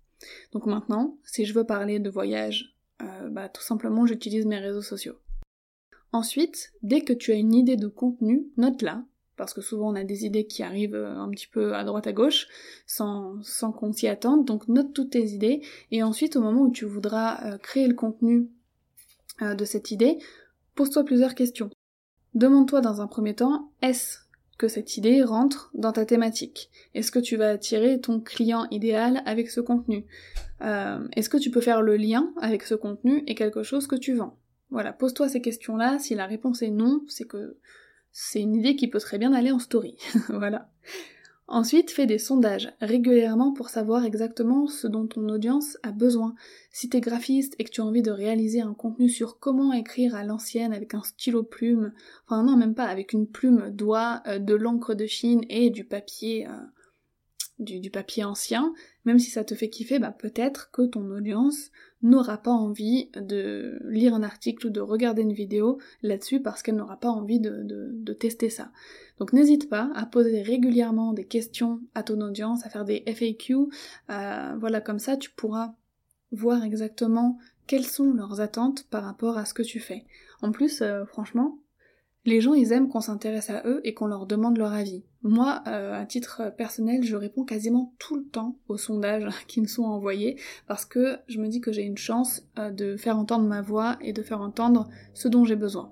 Donc 0.54 0.66
maintenant, 0.66 1.20
si 1.24 1.46
je 1.46 1.54
veux 1.54 1.66
parler 1.66 2.00
de 2.00 2.10
voyage, 2.10 2.76
bah 3.30 3.48
tout 3.48 3.62
simplement 3.62 4.08
j'utilise 4.08 4.48
mes 4.48 4.58
réseaux 4.58 4.82
sociaux. 4.82 5.18
Ensuite, 6.14 6.74
dès 6.84 7.02
que 7.02 7.14
tu 7.14 7.32
as 7.32 7.36
une 7.36 7.54
idée 7.54 7.78
de 7.78 7.88
contenu, 7.88 8.48
note-la, 8.58 9.04
parce 9.38 9.54
que 9.54 9.62
souvent 9.62 9.92
on 9.92 9.96
a 9.96 10.04
des 10.04 10.26
idées 10.26 10.46
qui 10.46 10.62
arrivent 10.62 10.94
euh, 10.94 11.16
un 11.16 11.30
petit 11.30 11.48
peu 11.48 11.74
à 11.74 11.84
droite 11.84 12.06
à 12.06 12.14
gauche, 12.14 12.48
sans, 12.86 13.42
sans 13.44 13.72
qu'on 13.72 13.94
s'y 13.94 14.08
attende, 14.08 14.46
donc 14.46 14.68
note 14.68 14.94
toutes 14.94 15.12
tes 15.12 15.30
idées, 15.30 15.62
et 15.92 16.04
ensuite 16.04 16.36
au 16.36 16.42
moment 16.42 16.62
où 16.62 16.72
tu 16.72 16.86
voudras 16.86 17.40
euh, 17.46 17.58
créer 17.58 17.88
le 17.88 17.94
contenu 17.94 18.50
euh, 19.42 19.56
de 19.56 19.64
cette 19.64 19.92
idée, 19.92 20.20
pose-toi 20.76 21.06
plusieurs 21.06 21.34
questions. 21.34 21.70
Demande-toi 22.34 22.82
dans 22.82 23.02
un 23.02 23.08
premier 23.08 23.36
temps, 23.36 23.72
est-ce 23.82 24.20
que 24.58 24.68
cette 24.68 24.98
idée 24.98 25.24
rentre 25.24 25.72
dans 25.74 25.92
ta 25.92 26.06
thématique? 26.06 26.70
Est-ce 26.94 27.12
que 27.12 27.20
tu 27.20 27.36
vas 27.36 27.50
attirer 27.50 28.00
ton 28.00 28.20
client 28.20 28.68
idéal 28.70 29.24
avec 29.26 29.50
ce 29.50 29.60
contenu? 29.60 30.06
Est-ce 30.62 31.30
que 31.30 31.38
tu 31.38 31.50
peux 31.50 31.62
faire 31.62 31.82
le 31.82 31.98
lien 31.98 32.32
avec 32.40 32.62
ce 32.62 32.76
contenu 32.76 33.24
et 33.26 33.34
quelque 33.34 33.64
chose 33.64 33.88
que 33.88 33.96
tu 33.96 34.14
vends? 34.14 34.38
Voilà, 34.72 34.94
pose-toi 34.94 35.30
ces 35.30 35.42
questions-là. 35.42 36.00
Si 36.00 36.16
la 36.16 36.26
réponse 36.26 36.62
est 36.62 36.72
non, 36.72 37.04
c'est 37.08 37.28
que 37.28 37.58
c'est 38.12 38.42
une 38.42 38.56
idée 38.56 38.76
qui 38.76 38.88
peut 38.88 39.00
très 39.00 39.18
bien 39.18 39.34
aller 39.34 39.52
en 39.52 39.60
story. 39.60 39.98
voilà. 40.30 40.70
Ensuite, 41.48 41.92
fais 41.92 42.06
des 42.06 42.18
sondages 42.18 42.72
régulièrement 42.80 43.52
pour 43.52 43.70
savoir 43.70 44.06
exactement 44.06 44.68
ce 44.68 44.88
dont 44.88 45.06
ton 45.06 45.28
audience 45.28 45.78
a 45.84 45.92
besoin. 45.92 46.34
Si 46.72 46.88
t'es 46.88 47.02
graphiste 47.02 47.56
et 47.60 47.66
que 47.66 47.70
tu 47.70 47.82
as 47.82 47.86
envie 47.86 48.02
de 48.02 48.12
réaliser 48.12 48.62
un 48.62 48.74
contenu 48.74 49.10
sur 49.10 49.38
comment 49.38 49.74
écrire 49.74 50.16
à 50.16 50.24
l'ancienne 50.24 50.72
avec 50.72 50.94
un 50.94 51.04
stylo 51.04 51.44
plume, 51.44 51.92
enfin 52.26 52.44
non 52.44 52.56
même 52.56 52.74
pas, 52.74 52.86
avec 52.86 53.12
une 53.12 53.28
plume 53.28 53.70
doigt, 53.72 54.24
euh, 54.28 54.40
de 54.40 54.56
l'encre 54.56 54.94
de 54.94 55.06
Chine 55.06 55.42
et 55.50 55.70
du 55.70 55.84
papier 55.84 56.48
euh, 56.48 56.52
du, 57.62 57.92
papier 57.92 58.24
ancien, 58.24 58.74
même 59.06 59.20
si 59.20 59.30
ça 59.30 59.44
te 59.44 59.54
fait 59.54 59.70
kiffer, 59.70 60.00
bah 60.00 60.16
peut-être 60.18 60.72
que 60.72 60.84
ton 60.84 61.10
audience 61.12 61.72
n'aura 62.04 62.38
pas 62.38 62.52
envie 62.52 63.10
de 63.16 63.80
lire 63.86 64.14
un 64.14 64.24
article 64.24 64.68
ou 64.68 64.70
de 64.70 64.82
regarder 64.82 65.22
une 65.22 65.34
vidéo 65.34 65.80
là-dessus 66.02 66.42
parce 66.42 66.64
qu'elle 66.64 66.76
n'aura 66.76 66.98
pas 66.98 67.10
envie 67.10 67.40
de, 67.40 68.14
tester 68.20 68.50
ça. 68.50 68.72
Donc 69.20 69.34
n'hésite 69.34 69.70
pas 69.70 69.90
à 69.96 70.06
poser 70.06 70.42
régulièrement 70.42 71.14
des 71.14 71.26
questions 71.26 71.80
à 71.96 72.04
ton 72.04 72.20
audience, 72.22 72.66
à 72.66 72.70
faire 72.70 72.86
des 72.86 73.04
FAQ, 73.08 73.56
euh, 74.10 74.56
voilà 74.60 74.82
comme 74.82 75.00
ça 75.00 75.18
tu 75.18 75.32
pourras 75.32 75.74
voir 76.32 76.64
exactement 76.64 77.38
quelles 77.68 77.86
sont 77.86 78.14
leurs 78.14 78.42
attentes 78.42 78.86
par 78.90 79.04
rapport 79.04 79.38
à 79.38 79.46
ce 79.46 79.54
que 79.54 79.64
tu 79.64 79.80
fais. 79.80 80.06
En 80.42 80.52
plus, 80.52 80.82
euh, 80.82 81.06
franchement, 81.06 81.58
les 82.24 82.40
gens, 82.40 82.54
ils 82.54 82.72
aiment 82.72 82.88
qu'on 82.88 83.02
s'intéresse 83.02 83.50
à 83.50 83.64
eux 83.66 83.82
et 83.84 83.94
qu'on 83.94 84.06
leur 84.06 84.28
demande 84.28 84.58
leur 84.58 84.74
avis. 84.74 85.04
Moi, 85.24 85.64
euh, 85.68 86.00
à 86.00 86.06
titre 86.06 86.54
personnel, 86.56 87.04
je 87.04 87.16
réponds 87.16 87.46
quasiment 87.46 87.94
tout 87.98 88.16
le 88.16 88.26
temps 88.26 88.58
aux 88.68 88.78
sondages 88.78 89.28
qui 89.48 89.62
me 89.62 89.68
sont 89.68 89.84
envoyés 89.84 90.40
parce 90.68 90.86
que 90.86 91.18
je 91.28 91.40
me 91.40 91.48
dis 91.48 91.62
que 91.62 91.72
j'ai 91.72 91.84
une 91.84 91.98
chance 91.98 92.44
euh, 92.60 92.70
de 92.70 92.96
faire 92.96 93.18
entendre 93.18 93.48
ma 93.48 93.62
voix 93.62 93.98
et 94.02 94.14
de 94.14 94.22
faire 94.22 94.42
entendre 94.42 94.88
ce 95.14 95.28
dont 95.28 95.46
j'ai 95.46 95.56
besoin. 95.56 95.90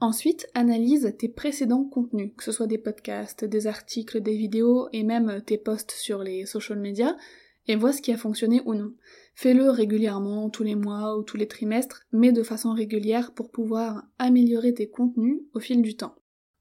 Ensuite, 0.00 0.46
analyse 0.54 1.12
tes 1.18 1.28
précédents 1.28 1.82
contenus, 1.82 2.30
que 2.36 2.44
ce 2.44 2.52
soit 2.52 2.68
des 2.68 2.78
podcasts, 2.78 3.44
des 3.44 3.66
articles, 3.66 4.20
des 4.20 4.36
vidéos 4.36 4.88
et 4.92 5.02
même 5.02 5.42
tes 5.44 5.58
posts 5.58 5.90
sur 5.90 6.22
les 6.22 6.46
social 6.46 6.78
media, 6.78 7.16
et 7.66 7.74
vois 7.74 7.92
ce 7.92 8.00
qui 8.00 8.12
a 8.12 8.16
fonctionné 8.16 8.62
ou 8.64 8.74
non. 8.74 8.92
Fais-le 9.40 9.70
régulièrement, 9.70 10.50
tous 10.50 10.64
les 10.64 10.74
mois 10.74 11.16
ou 11.16 11.22
tous 11.22 11.36
les 11.36 11.46
trimestres, 11.46 12.02
mais 12.10 12.32
de 12.32 12.42
façon 12.42 12.72
régulière 12.72 13.30
pour 13.30 13.52
pouvoir 13.52 14.02
améliorer 14.18 14.74
tes 14.74 14.88
contenus 14.88 15.42
au 15.54 15.60
fil 15.60 15.80
du 15.80 15.96
temps. 15.96 16.16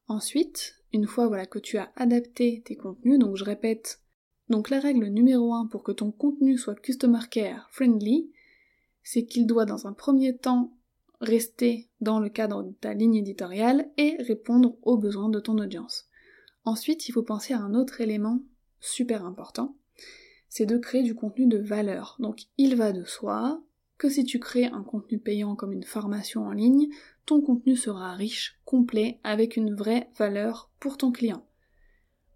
Ensuite, 0.08 0.76
une 0.94 1.08
fois 1.08 1.26
voilà 1.26 1.48
que 1.48 1.58
tu 1.58 1.80
as 1.80 1.92
adapté 1.96 2.62
tes 2.64 2.76
contenus, 2.76 3.18
donc 3.18 3.36
je 3.36 3.44
répète, 3.44 4.04
donc 4.50 4.70
la 4.70 4.80
règle 4.80 5.08
numéro 5.08 5.56
1 5.56 5.66
pour 5.66 5.82
que 5.82 5.92
ton 5.92 6.12
contenu 6.12 6.56
soit 6.56 6.80
customer 6.80 7.22
care 7.32 7.68
friendly, 7.72 8.30
c'est 9.02 9.26
qu'il 9.26 9.48
doit 9.48 9.66
dans 9.66 9.88
un 9.88 9.94
premier 9.94 10.38
temps 10.38 10.72
rester 11.20 11.90
dans 12.00 12.20
le 12.20 12.30
cadre 12.30 12.62
de 12.62 12.74
ta 12.74 12.94
ligne 12.94 13.16
éditoriale 13.16 13.90
et 13.98 14.18
répondre 14.20 14.78
aux 14.84 14.98
besoins 14.98 15.30
de 15.30 15.40
ton 15.40 15.58
audience. 15.58 16.06
Ensuite, 16.64 17.10
il 17.10 17.12
faut 17.12 17.24
penser 17.24 17.56
à 17.56 17.60
un 17.60 17.74
autre 17.74 18.02
élément 18.02 18.44
super 18.80 19.26
important, 19.26 19.76
c'est 20.50 20.66
de 20.66 20.78
créer 20.78 21.04
du 21.04 21.16
contenu 21.16 21.48
de 21.48 21.58
valeur. 21.58 22.16
Donc 22.20 22.44
il 22.58 22.76
va 22.76 22.92
de 22.92 23.04
soi 23.04 23.62
que 23.98 24.10
si 24.10 24.24
tu 24.24 24.40
crées 24.40 24.66
un 24.66 24.84
contenu 24.84 25.18
payant 25.18 25.56
comme 25.56 25.74
une 25.74 25.84
formation 25.84 26.46
en 26.46 26.52
ligne, 26.52 26.88
ton 27.26 27.42
contenu 27.42 27.76
sera 27.76 28.14
riche, 28.14 28.60
complet, 28.64 29.20
avec 29.24 29.58
une 29.58 29.74
vraie 29.74 30.10
valeur 30.18 30.72
pour 30.80 30.98
ton 30.98 31.12
client. 31.12 31.46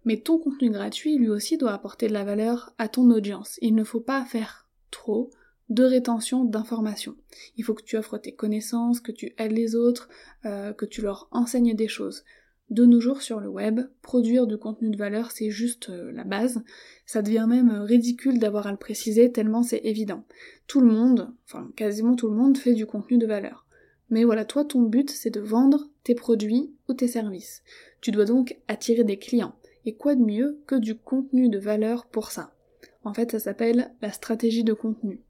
Mais 0.04 0.20
ton 0.20 0.38
contenu 0.38 0.70
gratuit, 0.70 1.16
lui 1.16 1.28
aussi, 1.28 1.56
doit 1.56 1.72
apporter 1.72 2.08
de 2.08 2.12
la 2.12 2.24
valeur 2.24 2.74
à 2.78 2.88
ton 2.88 3.08
audience. 3.10 3.58
Il 3.62 3.74
ne 3.74 3.84
faut 3.84 4.00
pas 4.00 4.24
faire 4.24 4.68
trop 4.90 5.30
de 5.68 5.84
rétention 5.84 6.44
d'informations. 6.44 7.16
Il 7.56 7.64
faut 7.64 7.74
que 7.74 7.84
tu 7.84 7.96
offres 7.96 8.18
tes 8.18 8.34
connaissances, 8.34 9.00
que 9.00 9.12
tu 9.12 9.32
aides 9.38 9.52
les 9.52 9.74
autres, 9.74 10.08
euh, 10.44 10.72
que 10.72 10.84
tu 10.84 11.00
leur 11.00 11.28
enseignes 11.30 11.74
des 11.74 11.88
choses. 11.88 12.24
De 12.72 12.86
nos 12.86 13.00
jours 13.00 13.20
sur 13.20 13.38
le 13.38 13.50
web, 13.50 13.80
produire 14.00 14.46
du 14.46 14.56
contenu 14.56 14.88
de 14.88 14.96
valeur, 14.96 15.30
c'est 15.30 15.50
juste 15.50 15.90
euh, 15.90 16.10
la 16.10 16.24
base. 16.24 16.62
Ça 17.04 17.20
devient 17.20 17.44
même 17.46 17.68
euh, 17.68 17.82
ridicule 17.82 18.38
d'avoir 18.38 18.66
à 18.66 18.70
le 18.70 18.78
préciser 18.78 19.30
tellement 19.30 19.62
c'est 19.62 19.82
évident. 19.84 20.24
Tout 20.68 20.80
le 20.80 20.86
monde, 20.86 21.34
enfin 21.44 21.70
quasiment 21.76 22.16
tout 22.16 22.28
le 22.28 22.34
monde, 22.34 22.56
fait 22.56 22.72
du 22.72 22.86
contenu 22.86 23.18
de 23.18 23.26
valeur. 23.26 23.66
Mais 24.08 24.24
voilà, 24.24 24.46
toi 24.46 24.64
ton 24.64 24.80
but 24.84 25.10
c'est 25.10 25.28
de 25.28 25.40
vendre 25.40 25.90
tes 26.02 26.14
produits 26.14 26.72
ou 26.88 26.94
tes 26.94 27.08
services. 27.08 27.62
Tu 28.00 28.10
dois 28.10 28.24
donc 28.24 28.56
attirer 28.68 29.04
des 29.04 29.18
clients. 29.18 29.54
Et 29.84 29.94
quoi 29.94 30.14
de 30.14 30.24
mieux 30.24 30.58
que 30.66 30.76
du 30.76 30.96
contenu 30.96 31.50
de 31.50 31.58
valeur 31.58 32.06
pour 32.06 32.30
ça? 32.30 32.54
En 33.04 33.12
fait, 33.12 33.32
ça 33.32 33.38
s'appelle 33.38 33.92
la 34.00 34.12
stratégie 34.12 34.64
de 34.64 34.72
contenu 34.72 35.20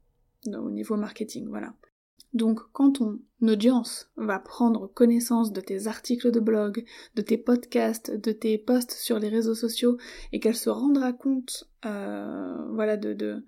au 0.47 0.69
niveau 0.69 0.95
marketing, 0.95 1.49
voilà. 1.49 1.73
Donc 2.33 2.59
quand 2.71 2.93
ton 2.93 3.19
audience 3.41 4.09
va 4.15 4.39
prendre 4.39 4.87
connaissance 4.87 5.53
de 5.53 5.61
tes 5.61 5.87
articles 5.87 6.31
de 6.31 6.39
blog, 6.39 6.83
de 7.15 7.21
tes 7.21 7.37
podcasts, 7.37 8.11
de 8.11 8.31
tes 8.31 8.57
posts 8.57 8.91
sur 8.91 9.19
les 9.19 9.29
réseaux 9.29 9.53
sociaux, 9.53 9.97
et 10.31 10.39
qu'elle 10.39 10.55
se 10.55 10.69
rendra 10.69 11.13
compte 11.13 11.69
euh, 11.85 12.55
voilà, 12.71 12.97
de, 12.97 13.43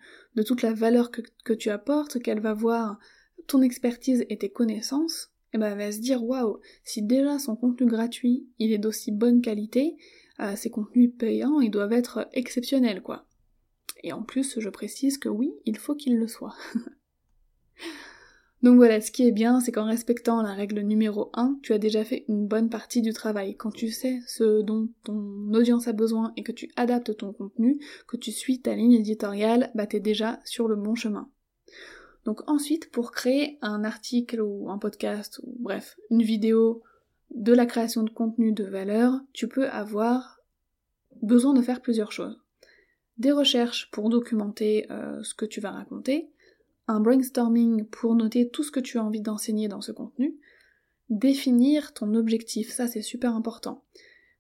toute 0.46 0.62
la 0.62 0.74
valeur 0.74 1.10
que, 1.10 1.22
que 1.44 1.54
tu 1.54 1.70
apportes, 1.70 2.20
qu'elle 2.20 2.42
va 2.42 2.54
voir 2.54 3.00
ton 3.48 3.62
expertise 3.62 4.26
et 4.30 4.38
tes 4.38 4.50
connaissances, 4.50 5.32
et 5.54 5.58
eh 5.58 5.58
ben 5.58 5.72
elle 5.72 5.78
va 5.78 5.92
se 5.92 6.00
dire 6.00 6.24
waouh, 6.24 6.60
si 6.84 7.02
déjà 7.02 7.40
son 7.40 7.56
contenu 7.56 7.88
gratuit 7.88 8.48
il 8.60 8.74
est 8.74 8.78
d'aussi 8.78 9.12
bonne 9.12 9.42
qualité, 9.42 9.96
euh, 10.42 10.56
ses 10.56 10.70
contenus 10.70 11.12
payants 11.18 11.62
ils 11.62 11.72
doivent 11.72 11.94
être 11.94 12.28
exceptionnels 12.34 13.02
quoi. 13.02 13.26
Et 14.04 14.12
en 14.14 14.22
plus, 14.22 14.60
je 14.60 14.70
précise 14.70 15.18
que 15.18 15.30
oui, 15.30 15.54
il 15.66 15.78
faut 15.78 15.96
qu'il 15.96 16.18
le 16.18 16.28
soit. 16.28 16.56
Donc 18.66 18.78
voilà, 18.78 19.00
ce 19.00 19.12
qui 19.12 19.28
est 19.28 19.32
bien, 19.32 19.60
c'est 19.60 19.72
qu'en 19.72 19.86
respectant 19.86 20.42
la 20.42 20.56
règle 20.56 20.80
numéro 20.80 21.30
1, 21.36 21.60
tu 21.62 21.72
as 21.72 21.78
déjà 21.78 22.04
fait 22.04 22.26
une 22.28 22.48
bonne 22.48 22.72
partie 22.72 23.04
du 23.04 23.14
travail. 23.14 23.56
Quand 23.56 23.70
tu 23.70 23.92
sais 23.92 24.22
ce 24.26 24.64
dont 24.64 24.90
ton 25.04 25.54
audience 25.54 25.88
a 25.88 25.94
besoin 25.94 26.34
et 26.36 26.42
que 26.42 26.52
tu 26.52 26.72
adaptes 26.76 27.16
ton 27.16 27.32
contenu, 27.32 27.80
que 28.08 28.18
tu 28.18 28.32
suis 28.32 28.62
ta 28.64 28.74
ligne 28.74 28.94
éditoriale, 28.94 29.70
bah 29.76 29.86
t'es 29.86 30.00
déjà 30.00 30.40
sur 30.46 30.68
le 30.68 30.76
bon 30.76 30.96
chemin. 30.96 31.30
Donc 32.26 32.42
ensuite, 32.50 32.90
pour 32.90 33.12
créer 33.12 33.60
un 33.62 33.84
article 33.84 34.42
ou 34.42 34.72
un 34.72 34.80
podcast, 34.80 35.40
ou 35.44 35.56
bref, 35.60 36.00
une 36.10 36.24
vidéo 36.24 36.82
de 37.36 37.54
la 37.54 37.68
création 37.68 38.02
de 38.02 38.10
contenu 38.10 38.52
de 38.52 38.64
valeur, 38.64 39.22
tu 39.32 39.48
peux 39.48 39.70
avoir 39.70 40.40
besoin 41.22 41.54
de 41.54 41.62
faire 41.62 41.82
plusieurs 41.82 42.12
choses. 42.12 42.42
Des 43.20 43.32
recherches 43.32 43.92
pour 43.92 44.10
documenter 44.10 44.88
euh, 44.90 45.22
ce 45.22 45.36
que 45.36 45.46
tu 45.46 45.62
vas 45.62 45.70
raconter, 45.70 46.32
un 46.88 47.00
brainstorming 47.00 47.86
pour 47.86 48.16
noter 48.16 48.50
tout 48.50 48.64
ce 48.64 48.72
que 48.72 48.80
tu 48.80 48.98
as 48.98 49.04
envie 49.04 49.22
d'enseigner 49.22 49.68
dans 49.68 49.82
ce 49.82 49.92
contenu, 49.92 50.36
définir 51.10 51.94
ton 51.94 52.14
objectif, 52.14 52.72
ça 52.72 52.88
c'est 52.88 53.02
super 53.02 53.36
important. 53.36 53.84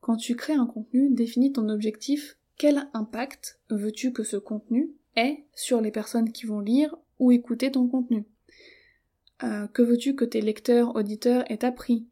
Quand 0.01 0.17
tu 0.17 0.35
crées 0.35 0.53
un 0.53 0.67
contenu, 0.67 1.09
définis 1.09 1.51
ton 1.51 1.69
objectif, 1.69 2.37
quel 2.57 2.87
impact 2.93 3.59
veux-tu 3.69 4.13
que 4.13 4.23
ce 4.23 4.37
contenu 4.37 4.91
ait 5.15 5.45
sur 5.55 5.81
les 5.81 5.91
personnes 5.91 6.31
qui 6.31 6.45
vont 6.45 6.59
lire 6.59 6.95
ou 7.19 7.31
écouter 7.31 7.71
ton 7.71 7.87
contenu? 7.87 8.25
Euh, 9.43 9.67
Que 9.67 9.81
veux-tu 9.81 10.15
que 10.15 10.25
tes 10.25 10.41
lecteurs, 10.41 10.95
auditeurs 10.95 11.49
aient 11.51 11.65
appris? 11.65 12.07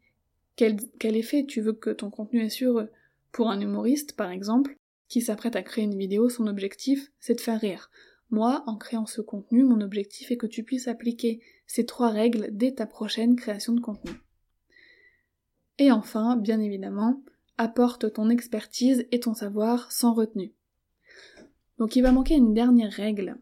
Quel, 0.56 0.76
quel 0.98 1.16
effet 1.16 1.44
tu 1.46 1.60
veux 1.60 1.72
que 1.72 1.90
ton 1.90 2.10
contenu 2.10 2.44
ait 2.44 2.50
sur 2.50 2.78
eux? 2.80 2.90
Pour 3.32 3.50
un 3.50 3.60
humoriste, 3.60 4.14
par 4.14 4.30
exemple, 4.30 4.76
qui 5.08 5.20
s'apprête 5.20 5.56
à 5.56 5.62
créer 5.62 5.84
une 5.84 5.98
vidéo, 5.98 6.28
son 6.28 6.46
objectif, 6.46 7.10
c'est 7.20 7.34
de 7.34 7.40
faire 7.40 7.60
rire. 7.60 7.90
Moi, 8.34 8.64
en 8.66 8.74
créant 8.74 9.06
ce 9.06 9.20
contenu, 9.20 9.62
mon 9.62 9.80
objectif 9.80 10.32
est 10.32 10.36
que 10.36 10.48
tu 10.48 10.64
puisses 10.64 10.88
appliquer 10.88 11.40
ces 11.68 11.86
trois 11.86 12.10
règles 12.10 12.48
dès 12.50 12.72
ta 12.72 12.84
prochaine 12.84 13.36
création 13.36 13.74
de 13.74 13.80
contenu. 13.80 14.10
Et 15.78 15.92
enfin, 15.92 16.34
bien 16.34 16.58
évidemment, 16.58 17.22
apporte 17.58 18.12
ton 18.12 18.30
expertise 18.30 19.06
et 19.12 19.20
ton 19.20 19.34
savoir 19.34 19.92
sans 19.92 20.14
retenue. 20.14 20.52
Donc 21.78 21.94
il 21.94 22.02
va 22.02 22.10
manquer 22.10 22.34
une 22.34 22.54
dernière 22.54 22.90
règle 22.90 23.36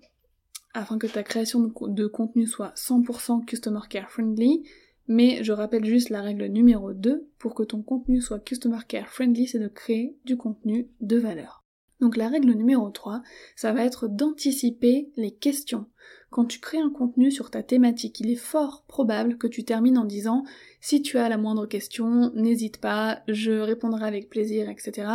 afin 0.74 0.98
que 0.98 1.06
ta 1.06 1.22
création 1.22 1.60
de 1.60 2.06
contenu 2.06 2.46
soit 2.46 2.74
100% 2.76 3.46
customer 3.46 3.80
care 3.88 4.10
friendly, 4.10 4.62
mais 5.08 5.42
je 5.42 5.54
rappelle 5.54 5.86
juste 5.86 6.10
la 6.10 6.20
règle 6.20 6.44
numéro 6.48 6.92
2, 6.92 7.30
pour 7.38 7.54
que 7.54 7.62
ton 7.62 7.80
contenu 7.80 8.20
soit 8.20 8.40
customer 8.40 8.80
care 8.86 9.08
friendly, 9.08 9.46
c'est 9.46 9.58
de 9.58 9.68
créer 9.68 10.18
du 10.26 10.36
contenu 10.36 10.90
de 11.00 11.16
valeur. 11.16 11.61
Donc 12.02 12.16
la 12.16 12.28
règle 12.28 12.52
numéro 12.54 12.90
3, 12.90 13.22
ça 13.54 13.72
va 13.72 13.84
être 13.84 14.08
d'anticiper 14.08 15.12
les 15.16 15.30
questions. 15.30 15.86
Quand 16.30 16.46
tu 16.46 16.58
crées 16.58 16.80
un 16.80 16.90
contenu 16.90 17.30
sur 17.30 17.48
ta 17.48 17.62
thématique, 17.62 18.18
il 18.18 18.28
est 18.28 18.34
fort 18.34 18.84
probable 18.88 19.38
que 19.38 19.46
tu 19.46 19.62
termines 19.62 19.96
en 19.96 20.04
disant 20.04 20.42
si 20.80 21.00
tu 21.00 21.16
as 21.18 21.28
la 21.28 21.38
moindre 21.38 21.64
question, 21.66 22.32
n'hésite 22.34 22.78
pas, 22.78 23.22
je 23.28 23.52
répondrai 23.52 24.04
avec 24.04 24.28
plaisir, 24.28 24.68
etc. 24.68 25.12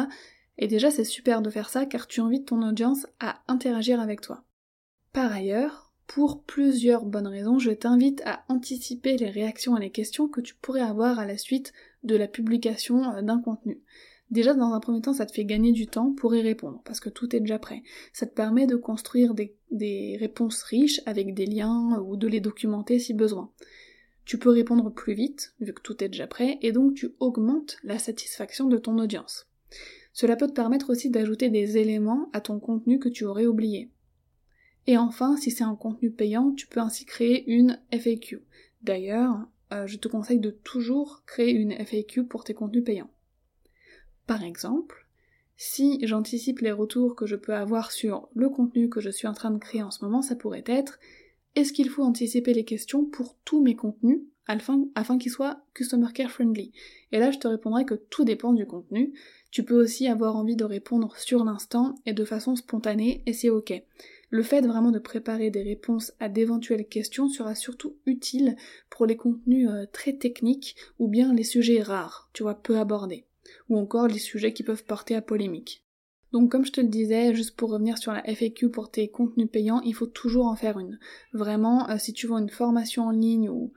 Et 0.58 0.68
déjà 0.68 0.90
c'est 0.90 1.04
super 1.04 1.42
de 1.42 1.50
faire 1.50 1.68
ça 1.68 1.86
car 1.86 2.08
tu 2.08 2.22
invites 2.22 2.48
ton 2.48 2.66
audience 2.66 3.06
à 3.20 3.42
interagir 3.50 4.00
avec 4.00 4.22
toi. 4.22 4.46
Par 5.12 5.34
ailleurs, 5.34 5.92
pour 6.06 6.42
plusieurs 6.44 7.04
bonnes 7.04 7.28
raisons, 7.28 7.60
je 7.60 7.72
t'invite 7.72 8.22
à 8.26 8.46
anticiper 8.48 9.18
les 9.18 9.30
réactions 9.30 9.76
et 9.76 9.82
les 9.82 9.92
questions 9.92 10.30
que 10.30 10.40
tu 10.40 10.56
pourrais 10.56 10.80
avoir 10.80 11.20
à 11.20 11.26
la 11.26 11.38
suite 11.38 11.74
de 12.04 12.16
la 12.16 12.30
publication 12.30 13.12
euh, 13.12 13.22
d'un 13.22 13.42
contenu. 13.42 13.82
Déjà, 14.30 14.54
dans 14.54 14.74
un 14.74 14.80
premier 14.82 15.02
temps, 15.02 15.14
ça 15.14 15.26
te 15.26 15.32
fait 15.32 15.46
gagner 15.46 15.72
du 15.72 15.88
temps 15.88 16.12
pour 16.12 16.36
y 16.36 16.42
répondre, 16.42 16.82
parce 16.84 17.00
que 17.00 17.10
tout 17.10 17.34
est 17.36 17.40
déjà 17.40 17.60
prêt. 17.60 17.84
Ça 18.12 18.26
te 18.26 18.34
permet 18.34 18.68
de 18.68 18.76
construire 18.76 19.34
des, 19.34 20.18
réponses 20.20 20.64
riches 20.64 21.02
avec 21.06 21.34
des 21.34 21.46
liens 21.46 22.00
ou 22.02 22.18
de 22.18 22.28
les 22.28 22.42
documenter 22.42 23.00
si 23.00 23.14
besoin. 23.14 23.52
Tu 24.26 24.38
peux 24.38 24.50
répondre 24.50 24.94
plus 24.94 25.14
vite, 25.14 25.54
vu 25.62 25.74
que 25.74 25.82
tout 25.82 26.04
est 26.04 26.10
déjà 26.10 26.28
prêt, 26.28 26.58
et 26.62 26.74
donc 26.74 26.96
tu 26.96 27.12
augmentes 27.20 27.78
la 27.84 28.00
satisfaction 28.00 28.68
de 28.68 28.78
ton 28.78 28.98
audience. 28.98 29.48
Cela 30.12 30.36
peut 30.36 30.48
te 30.48 30.54
permettre 30.54 30.90
aussi 30.90 31.10
d'ajouter 31.10 31.50
des 31.50 31.78
éléments 31.78 32.30
à 32.34 32.42
ton 32.42 32.60
contenu 32.60 33.00
que 33.00 33.08
tu 33.08 33.24
aurais 33.24 33.46
oublié. 33.46 33.92
Et 34.88 34.98
enfin, 34.98 35.38
si 35.38 35.52
c'est 35.52 35.64
un 35.64 35.76
contenu 35.76 36.12
payant, 36.12 36.52
tu 36.52 36.68
peux 36.68 36.80
ainsi 36.82 37.06
créer 37.06 37.50
une 37.50 37.80
FAQ. 37.92 38.42
D'ailleurs, 38.82 39.48
euh, 39.72 39.86
je 39.86 39.98
te 39.98 40.08
conseille 40.08 40.40
de 40.40 40.50
toujours 40.52 41.24
créer 41.26 41.52
une 41.52 41.72
FAQ 41.72 42.26
pour 42.26 42.44
tes 42.44 42.54
contenus 42.54 42.84
payants. 42.84 43.10
Par 44.28 44.44
exemple, 44.44 45.08
si 45.56 46.06
j'anticipe 46.06 46.60
les 46.60 46.72
retours 46.72 47.16
que 47.16 47.26
je 47.26 47.38
peux 47.38 47.56
avoir 47.56 47.92
sur 47.92 48.28
le 48.36 48.50
contenu 48.50 48.90
que 48.90 49.00
je 49.00 49.10
suis 49.10 49.28
en 49.28 49.34
train 49.34 49.52
de 49.52 49.58
créer 49.58 49.82
en 49.82 49.90
ce 49.90 50.04
moment, 50.04 50.22
ça 50.22 50.36
pourrait 50.36 50.66
être 50.68 51.00
est-ce 51.56 51.74
qu'il 51.74 51.90
faut 51.90 52.04
anticiper 52.04 52.54
les 52.54 52.66
questions 52.66 53.06
pour 53.06 53.36
tous 53.44 53.64
mes 53.64 53.76
contenus 53.76 54.20
afin, 54.46 55.18
qu'ils 55.18 55.32
soient 55.32 55.62
customer 55.74 56.10
care 56.14 56.30
friendly? 56.30 56.72
Et 57.12 57.20
là, 57.20 57.32
je 57.32 57.40
te 57.40 57.48
répondrai 57.48 57.86
que 57.86 57.96
tout 57.96 58.26
dépend 58.26 58.54
du 58.54 58.68
contenu. 58.68 59.14
Tu 59.50 59.64
peux 59.64 59.82
aussi 59.82 60.08
avoir 60.08 60.36
envie 60.36 60.56
de 60.56 60.66
répondre 60.66 61.16
sur 61.16 61.44
l'instant 61.44 61.96
et 62.06 62.14
de 62.14 62.26
façon 62.26 62.56
spontanée, 62.56 63.24
et 63.26 63.34
c'est 63.34 63.50
ok. 63.50 63.74
Le 64.30 64.44
fait 64.44 64.62
vraiment 64.62 64.92
de 64.92 65.00
préparer 65.00 65.50
des 65.50 65.64
réponses 65.64 66.12
à 66.20 66.30
d'éventuelles 66.30 66.88
questions 66.88 67.30
sera 67.30 67.56
surtout 67.56 67.96
utile 68.06 68.58
pour 68.90 69.06
les 69.06 69.16
contenus 69.16 69.70
euh, 69.70 69.86
très 69.92 70.14
techniques 70.14 70.76
ou 71.00 71.08
bien 71.08 71.34
les 71.34 71.44
sujets 71.44 71.82
rares, 71.82 72.30
tu 72.34 72.44
vois, 72.44 72.62
peu 72.62 72.78
abordés 72.78 73.27
ou 73.70 73.78
encore 73.78 74.08
les 74.08 74.20
sujets 74.20 74.54
qui 74.54 74.64
peuvent 74.64 74.84
porter 74.84 75.16
à 75.16 75.22
polémique. 75.22 75.84
Donc 76.34 76.52
comme 76.52 76.66
je 76.66 76.72
te 76.72 76.82
le 76.82 76.88
disais, 76.88 77.34
juste 77.34 77.56
pour 77.56 77.70
revenir 77.70 77.98
sur 77.98 78.12
la 78.12 78.24
FAQ 78.24 78.70
pour 78.70 78.92
tes 78.92 79.08
contenus 79.08 79.50
payants, 79.50 79.82
il 79.82 79.94
faut 79.94 80.08
toujours 80.08 80.48
en 80.48 80.56
faire 80.56 80.80
une. 80.80 81.00
Vraiment, 81.34 81.90
euh, 81.90 81.98
si 81.98 82.14
tu 82.14 82.28
vois 82.28 82.40
une 82.40 82.50
formation 82.50 83.04
en 83.04 83.12
ligne 83.12 83.50
ou, 83.50 83.72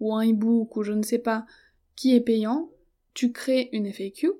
ou 0.00 0.14
un 0.14 0.30
e-book 0.30 0.76
ou 0.76 0.82
je 0.82 0.92
ne 0.92 1.02
sais 1.02 1.18
pas 1.18 1.46
qui 1.96 2.14
est 2.14 2.20
payant, 2.20 2.70
tu 3.14 3.32
crées 3.32 3.70
une 3.72 3.86
FAQ, 3.92 4.30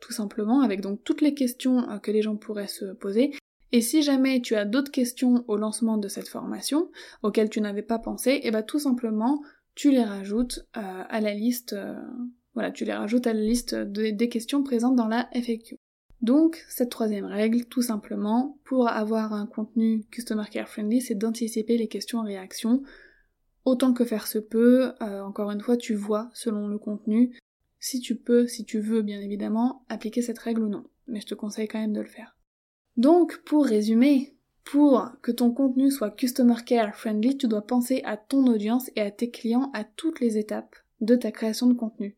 tout 0.00 0.12
simplement, 0.12 0.62
avec 0.62 0.80
donc 0.80 1.04
toutes 1.04 1.20
les 1.20 1.34
questions 1.34 1.88
euh, 1.90 1.98
que 1.98 2.10
les 2.10 2.22
gens 2.22 2.36
pourraient 2.36 2.66
se 2.66 2.86
poser. 2.86 3.32
Et 3.72 3.80
si 3.80 4.02
jamais 4.02 4.40
tu 4.40 4.54
as 4.54 4.64
d'autres 4.64 4.90
questions 4.90 5.44
au 5.48 5.56
lancement 5.56 5.98
de 5.98 6.08
cette 6.08 6.28
formation, 6.28 6.90
auxquelles 7.22 7.50
tu 7.50 7.60
n'avais 7.60 7.82
pas 7.82 7.98
pensé, 7.98 8.30
et 8.30 8.48
eh 8.48 8.50
ben, 8.50 8.62
tout 8.62 8.78
simplement, 8.78 9.42
tu 9.74 9.90
les 9.90 10.02
rajoutes 10.02 10.66
euh, 10.76 10.80
à 11.08 11.20
la 11.20 11.34
liste 11.34 11.74
voilà, 12.54 12.70
tu 12.70 12.84
les 12.84 12.92
rajoutes 12.92 13.26
à 13.26 13.32
la 13.32 13.40
liste 13.40 13.74
des 13.74 14.28
questions 14.28 14.62
présentes 14.62 14.96
dans 14.96 15.08
la 15.08 15.28
FAQ. 15.32 15.76
Donc, 16.22 16.64
cette 16.68 16.90
troisième 16.90 17.26
règle, 17.26 17.66
tout 17.66 17.82
simplement, 17.82 18.58
pour 18.64 18.88
avoir 18.88 19.34
un 19.34 19.46
contenu 19.46 20.04
Customer 20.10 20.44
Care 20.50 20.68
Friendly, 20.68 21.02
c'est 21.02 21.16
d'anticiper 21.16 21.76
les 21.76 21.88
questions 21.88 22.24
et 22.24 22.28
réactions. 22.28 22.82
Autant 23.64 23.92
que 23.92 24.04
faire 24.04 24.26
se 24.26 24.38
peut, 24.38 24.92
euh, 25.02 25.20
encore 25.20 25.50
une 25.50 25.60
fois, 25.60 25.76
tu 25.76 25.94
vois, 25.94 26.30
selon 26.32 26.68
le 26.68 26.78
contenu, 26.78 27.38
si 27.78 28.00
tu 28.00 28.14
peux, 28.16 28.46
si 28.46 28.64
tu 28.64 28.80
veux, 28.80 29.02
bien 29.02 29.20
évidemment, 29.20 29.84
appliquer 29.88 30.22
cette 30.22 30.38
règle 30.38 30.62
ou 30.62 30.68
non. 30.68 30.84
Mais 31.08 31.20
je 31.20 31.26
te 31.26 31.34
conseille 31.34 31.68
quand 31.68 31.80
même 31.80 31.92
de 31.92 32.00
le 32.00 32.06
faire. 32.06 32.38
Donc, 32.96 33.42
pour 33.44 33.66
résumer, 33.66 34.34
pour 34.64 35.10
que 35.20 35.32
ton 35.32 35.50
contenu 35.50 35.90
soit 35.90 36.10
Customer 36.10 36.56
Care 36.64 36.94
Friendly, 36.94 37.36
tu 37.36 37.48
dois 37.48 37.66
penser 37.66 38.00
à 38.04 38.16
ton 38.16 38.46
audience 38.46 38.90
et 38.96 39.02
à 39.02 39.10
tes 39.10 39.30
clients 39.30 39.70
à 39.74 39.84
toutes 39.84 40.20
les 40.20 40.38
étapes 40.38 40.76
de 41.02 41.16
ta 41.16 41.32
création 41.32 41.66
de 41.66 41.74
contenu 41.74 42.16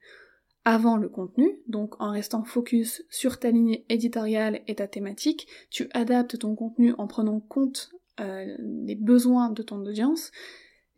avant 0.66 0.96
le 0.96 1.08
contenu, 1.08 1.61
donc 1.68 1.94
en 2.02 2.11
restant 2.11 2.42
focus 2.42 3.04
sur 3.08 3.38
ta 3.38 3.52
ligne 3.52 3.85
éditoriale 3.88 4.62
et 4.66 4.75
ta 4.75 4.88
thématique, 4.88 5.46
tu 5.70 5.88
adaptes 5.94 6.40
ton 6.40 6.56
contenu 6.56 6.92
en 6.99 7.06
prenant 7.06 7.38
compte 7.38 7.92
euh, 8.18 8.56
des 8.58 8.96
besoins 8.96 9.50
de 9.50 9.62
ton 9.62 9.76
audience. 9.87 10.32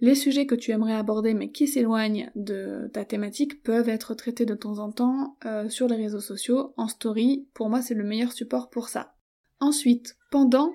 Les 0.00 0.14
sujets 0.14 0.46
que 0.46 0.54
tu 0.54 0.70
aimerais 0.70 0.94
aborder 0.94 1.34
mais 1.34 1.50
qui 1.50 1.68
s'éloignent 1.68 2.30
de 2.34 2.88
ta 2.94 3.04
thématique 3.04 3.62
peuvent 3.62 3.90
être 3.90 4.14
traités 4.14 4.46
de 4.46 4.54
temps 4.54 4.78
en 4.78 4.90
temps 4.90 5.37
euh, 5.44 5.68
sur 5.68 5.87
les 5.87 5.96
réseaux 5.96 6.20
sociaux, 6.20 6.72
en 6.78 6.88
story. 6.88 7.46
Pour 7.52 7.68
moi, 7.68 7.82
c'est 7.82 7.94
le 7.94 8.04
meilleur 8.04 8.32
support 8.32 8.70
pour 8.70 8.88
ça. 8.88 9.16
Ensuite, 9.60 10.16
pendant 10.30 10.72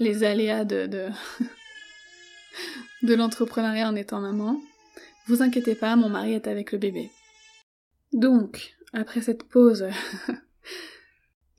les 0.00 0.22
aléas 0.22 0.66
de, 0.66 0.86
de, 0.86 1.08
de 3.04 3.14
l'entrepreneuriat 3.14 3.88
en 3.88 3.96
étant 3.96 4.20
maman, 4.20 4.60
inquiétez 5.38 5.74
pas, 5.74 5.96
mon 5.96 6.08
mari 6.08 6.34
est 6.34 6.46
avec 6.48 6.72
le 6.72 6.78
bébé. 6.78 7.10
Donc, 8.12 8.74
après 8.92 9.20
cette 9.20 9.44
pause... 9.44 9.86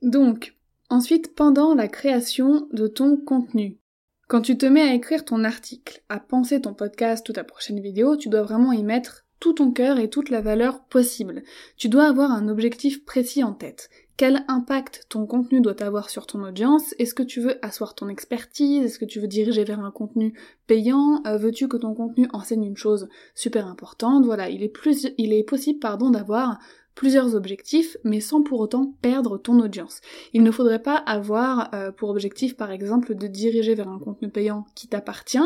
Donc, 0.02 0.56
ensuite, 0.90 1.34
pendant 1.34 1.74
la 1.74 1.86
création 1.86 2.66
de 2.72 2.88
ton 2.88 3.16
contenu, 3.16 3.78
quand 4.26 4.40
tu 4.40 4.58
te 4.58 4.66
mets 4.66 4.82
à 4.82 4.94
écrire 4.94 5.24
ton 5.24 5.44
article, 5.44 6.02
à 6.08 6.18
penser 6.18 6.60
ton 6.60 6.74
podcast 6.74 7.28
ou 7.28 7.32
ta 7.32 7.44
prochaine 7.44 7.80
vidéo, 7.80 8.16
tu 8.16 8.28
dois 8.28 8.42
vraiment 8.42 8.72
y 8.72 8.82
mettre 8.82 9.24
tout 9.38 9.52
ton 9.52 9.70
cœur 9.70 9.98
et 9.98 10.10
toute 10.10 10.30
la 10.30 10.40
valeur 10.40 10.84
possible. 10.84 11.42
Tu 11.76 11.88
dois 11.88 12.08
avoir 12.08 12.32
un 12.32 12.48
objectif 12.48 13.04
précis 13.04 13.44
en 13.44 13.52
tête. 13.52 13.90
Quel 14.18 14.44
impact 14.46 15.06
ton 15.08 15.26
contenu 15.26 15.60
doit 15.60 15.82
avoir 15.82 16.10
sur 16.10 16.26
ton 16.26 16.44
audience? 16.44 16.94
Est-ce 16.98 17.14
que 17.14 17.22
tu 17.22 17.40
veux 17.40 17.64
asseoir 17.64 17.94
ton 17.94 18.08
expertise? 18.08 18.84
Est-ce 18.84 18.98
que 18.98 19.04
tu 19.04 19.20
veux 19.20 19.26
diriger 19.26 19.64
vers 19.64 19.80
un 19.80 19.90
contenu 19.90 20.38
payant? 20.66 21.22
Euh, 21.26 21.38
Veux-tu 21.38 21.66
que 21.66 21.78
ton 21.78 21.94
contenu 21.94 22.28
enseigne 22.32 22.64
une 22.64 22.76
chose 22.76 23.08
super 23.34 23.66
importante? 23.66 24.24
Voilà, 24.24 24.50
il 24.50 24.62
est, 24.62 25.42
possible 25.44 25.78
pardon, 25.78 26.10
d'avoir 26.10 26.58
plusieurs 26.94 27.34
objectifs, 27.34 27.96
mais 28.04 28.20
sans 28.20 28.42
pour 28.42 28.60
autant 28.60 28.94
perdre 29.00 29.38
ton 29.38 29.58
audience. 29.58 30.02
Il 30.34 30.42
ne 30.42 30.50
faudrait 30.50 30.82
pas 30.82 30.96
avoir 30.96 31.70
euh, 31.74 31.90
pour 31.90 32.10
objectif, 32.10 32.54
par 32.54 32.70
exemple, 32.70 33.14
de 33.14 33.26
diriger 33.26 33.74
vers 33.74 33.88
un 33.88 33.98
contenu 33.98 34.28
payant 34.28 34.66
qui 34.74 34.88
t'appartient, 34.88 35.38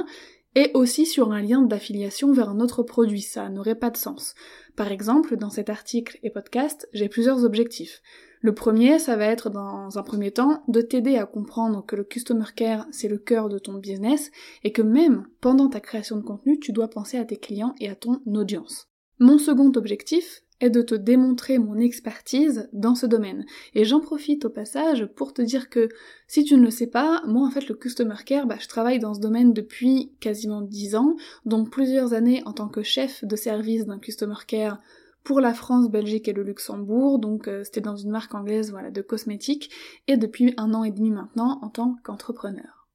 et 0.57 0.71
aussi 0.75 1.07
sur 1.07 1.33
un 1.33 1.41
lien 1.41 1.63
d'affiliation 1.63 2.33
vers 2.33 2.49
un 2.49 2.61
autre 2.61 2.83
produit, 2.83 3.21
ça 3.21 3.49
n'aurait 3.49 3.75
pas 3.75 3.91
de 3.91 3.97
sens. 3.97 4.35
Par 4.75 4.91
exemple, 4.91 5.37
dans 5.37 5.51
cet 5.51 5.71
article 5.71 6.19
et 6.23 6.31
podcast, 6.31 6.89
j'ai 6.95 7.09
plusieurs 7.09 7.45
objectifs. 7.45 8.03
Le 8.41 8.55
premier, 8.55 8.99
ça 8.99 9.17
va 9.17 9.27
être 9.27 9.51
dans 9.51 9.99
un 9.99 10.03
premier 10.03 10.31
temps 10.31 10.63
de 10.69 10.81
t'aider 10.81 11.17
à 11.17 11.27
comprendre 11.27 11.85
que 11.85 11.97
le 11.97 12.05
customer 12.05 12.45
care, 12.55 12.87
c'est 12.91 13.09
le 13.09 13.19
cœur 13.19 13.49
de 13.49 13.59
ton 13.59 13.75
business 13.75 14.31
et 14.63 14.73
que 14.73 14.83
même 14.83 15.27
pendant 15.41 15.69
ta 15.69 15.81
création 15.81 16.17
de 16.17 16.23
contenu, 16.23 16.59
tu 16.59 16.73
dois 16.73 16.89
penser 16.89 17.19
à 17.19 17.25
tes 17.25 17.37
clients 17.37 17.75
et 17.81 17.89
à 17.89 17.95
ton 17.95 18.21
audience. 18.27 18.89
Mon 19.19 19.39
second 19.39 19.73
objectif 19.77 20.43
est 20.61 20.71
de 20.71 20.83
te 20.83 20.95
démontrer 20.95 21.59
mon 21.59 21.77
expertise 21.77 22.69
dans 22.73 22.95
ce 22.95 23.07
domaine. 23.07 23.45
Et 23.75 23.85
j'en 23.85 24.01
profite 24.01 24.47
au 24.47 24.51
passage 24.51 25.07
pour 25.15 25.35
te 25.35 25.43
dire 25.43 25.69
que 25.69 25.89
si 26.29 26.45
tu 26.45 26.57
ne 26.57 26.63
le 26.63 26.71
sais 26.71 26.87
pas, 26.87 27.23
moi 27.27 27.47
en 27.47 27.51
fait 27.51 27.69
le 27.69 27.75
customer 27.75 28.17
care, 28.25 28.47
bah, 28.47 28.57
je 28.59 28.69
travaille 28.69 28.99
dans 28.99 29.15
ce 29.15 29.21
domaine 29.21 29.53
depuis 29.53 30.13
quasiment 30.21 30.63
10 30.63 30.97
ans, 30.97 31.17
donc 31.45 31.71
plusieurs 31.71 32.15
années 32.15 32.43
en 32.47 32.53
tant 32.53 32.69
que 32.69 32.83
chef 32.83 33.25
de 33.25 33.37
service 33.37 33.85
d'un 33.85 33.99
customer 33.99 34.37
care 34.47 34.81
pour 35.27 35.41
la 35.41 35.55
France, 35.55 35.91
Belgique 35.91 36.29
et 36.29 36.33
le 36.33 36.45
Luxembourg, 36.45 37.19
donc 37.19 37.49
euh, 37.49 37.65
c'était 37.65 37.81
dans 37.81 37.97
une 37.97 38.13
marque 38.13 38.33
anglaise 38.33 38.71
voilà, 38.71 38.93
de 38.93 39.03
cosmétiques, 39.03 39.73
et 40.07 40.17
depuis 40.17 40.55
un 40.57 40.73
an 40.73 40.85
et 40.85 40.93
demi 40.93 41.11
maintenant 41.11 41.59
en 41.63 41.69
tant 41.69 41.97
qu'entrepreneur. 42.05 42.87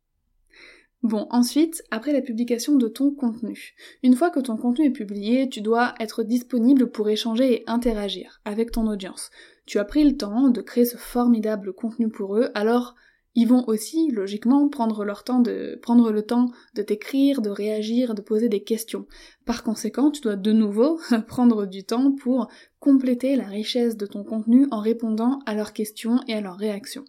Bon, 1.03 1.27
ensuite, 1.29 1.83
après 1.91 2.13
la 2.13 2.21
publication 2.21 2.77
de 2.77 2.87
ton 2.87 3.11
contenu. 3.11 3.73
Une 4.01 4.15
fois 4.15 4.29
que 4.29 4.39
ton 4.39 4.55
contenu 4.55 4.85
est 4.85 4.91
publié, 4.91 5.49
tu 5.49 5.59
dois 5.59 5.93
être 5.99 6.23
disponible 6.23 6.89
pour 6.89 7.09
échanger 7.09 7.53
et 7.53 7.63
interagir 7.67 8.39
avec 8.45 8.71
ton 8.71 8.87
audience. 8.87 9.29
Tu 9.65 9.77
as 9.77 9.85
pris 9.85 10.05
le 10.05 10.15
temps 10.15 10.47
de 10.47 10.61
créer 10.61 10.85
ce 10.85 10.95
formidable 10.95 11.73
contenu 11.73 12.07
pour 12.07 12.37
eux, 12.37 12.49
alors 12.55 12.95
ils 13.33 13.47
vont 13.47 13.63
aussi, 13.67 14.11
logiquement, 14.11 14.67
prendre 14.67 15.05
leur 15.05 15.23
temps 15.23 15.39
de, 15.39 15.79
prendre 15.81 16.11
le 16.11 16.23
temps 16.23 16.51
de 16.75 16.81
t'écrire, 16.81 17.41
de 17.41 17.49
réagir, 17.49 18.13
de 18.13 18.21
poser 18.21 18.49
des 18.49 18.63
questions. 18.63 19.07
Par 19.45 19.63
conséquent, 19.63 20.11
tu 20.11 20.21
dois 20.21 20.35
de 20.35 20.51
nouveau 20.51 20.99
prendre 21.27 21.65
du 21.65 21.83
temps 21.85 22.11
pour 22.11 22.49
compléter 22.79 23.35
la 23.37 23.45
richesse 23.45 23.95
de 23.95 24.05
ton 24.05 24.23
contenu 24.23 24.67
en 24.71 24.79
répondant 24.79 25.39
à 25.45 25.53
leurs 25.53 25.71
questions 25.71 26.19
et 26.27 26.33
à 26.33 26.41
leurs 26.41 26.57
réactions. 26.57 27.05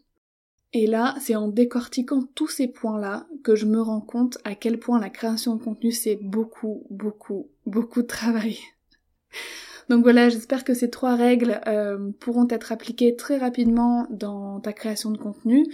Et 0.72 0.86
là, 0.86 1.16
c'est 1.20 1.36
en 1.36 1.48
décortiquant 1.48 2.22
tous 2.34 2.48
ces 2.48 2.68
points-là 2.68 3.26
que 3.42 3.56
je 3.56 3.66
me 3.66 3.80
rends 3.80 4.00
compte 4.00 4.38
à 4.44 4.54
quel 4.54 4.78
point 4.78 5.00
la 5.00 5.10
création 5.10 5.56
de 5.56 5.62
contenu 5.62 5.92
c'est 5.92 6.16
beaucoup, 6.16 6.86
beaucoup, 6.88 7.50
beaucoup 7.66 8.02
de 8.02 8.06
travail. 8.06 8.58
Donc 9.90 10.04
voilà, 10.04 10.28
j'espère 10.28 10.64
que 10.64 10.72
ces 10.72 10.88
trois 10.88 11.16
règles 11.16 11.60
euh, 11.66 12.12
pourront 12.20 12.46
être 12.48 12.72
appliquées 12.72 13.16
très 13.16 13.36
rapidement 13.36 14.06
dans 14.10 14.60
ta 14.60 14.72
création 14.72 15.10
de 15.10 15.18
contenu. 15.18 15.66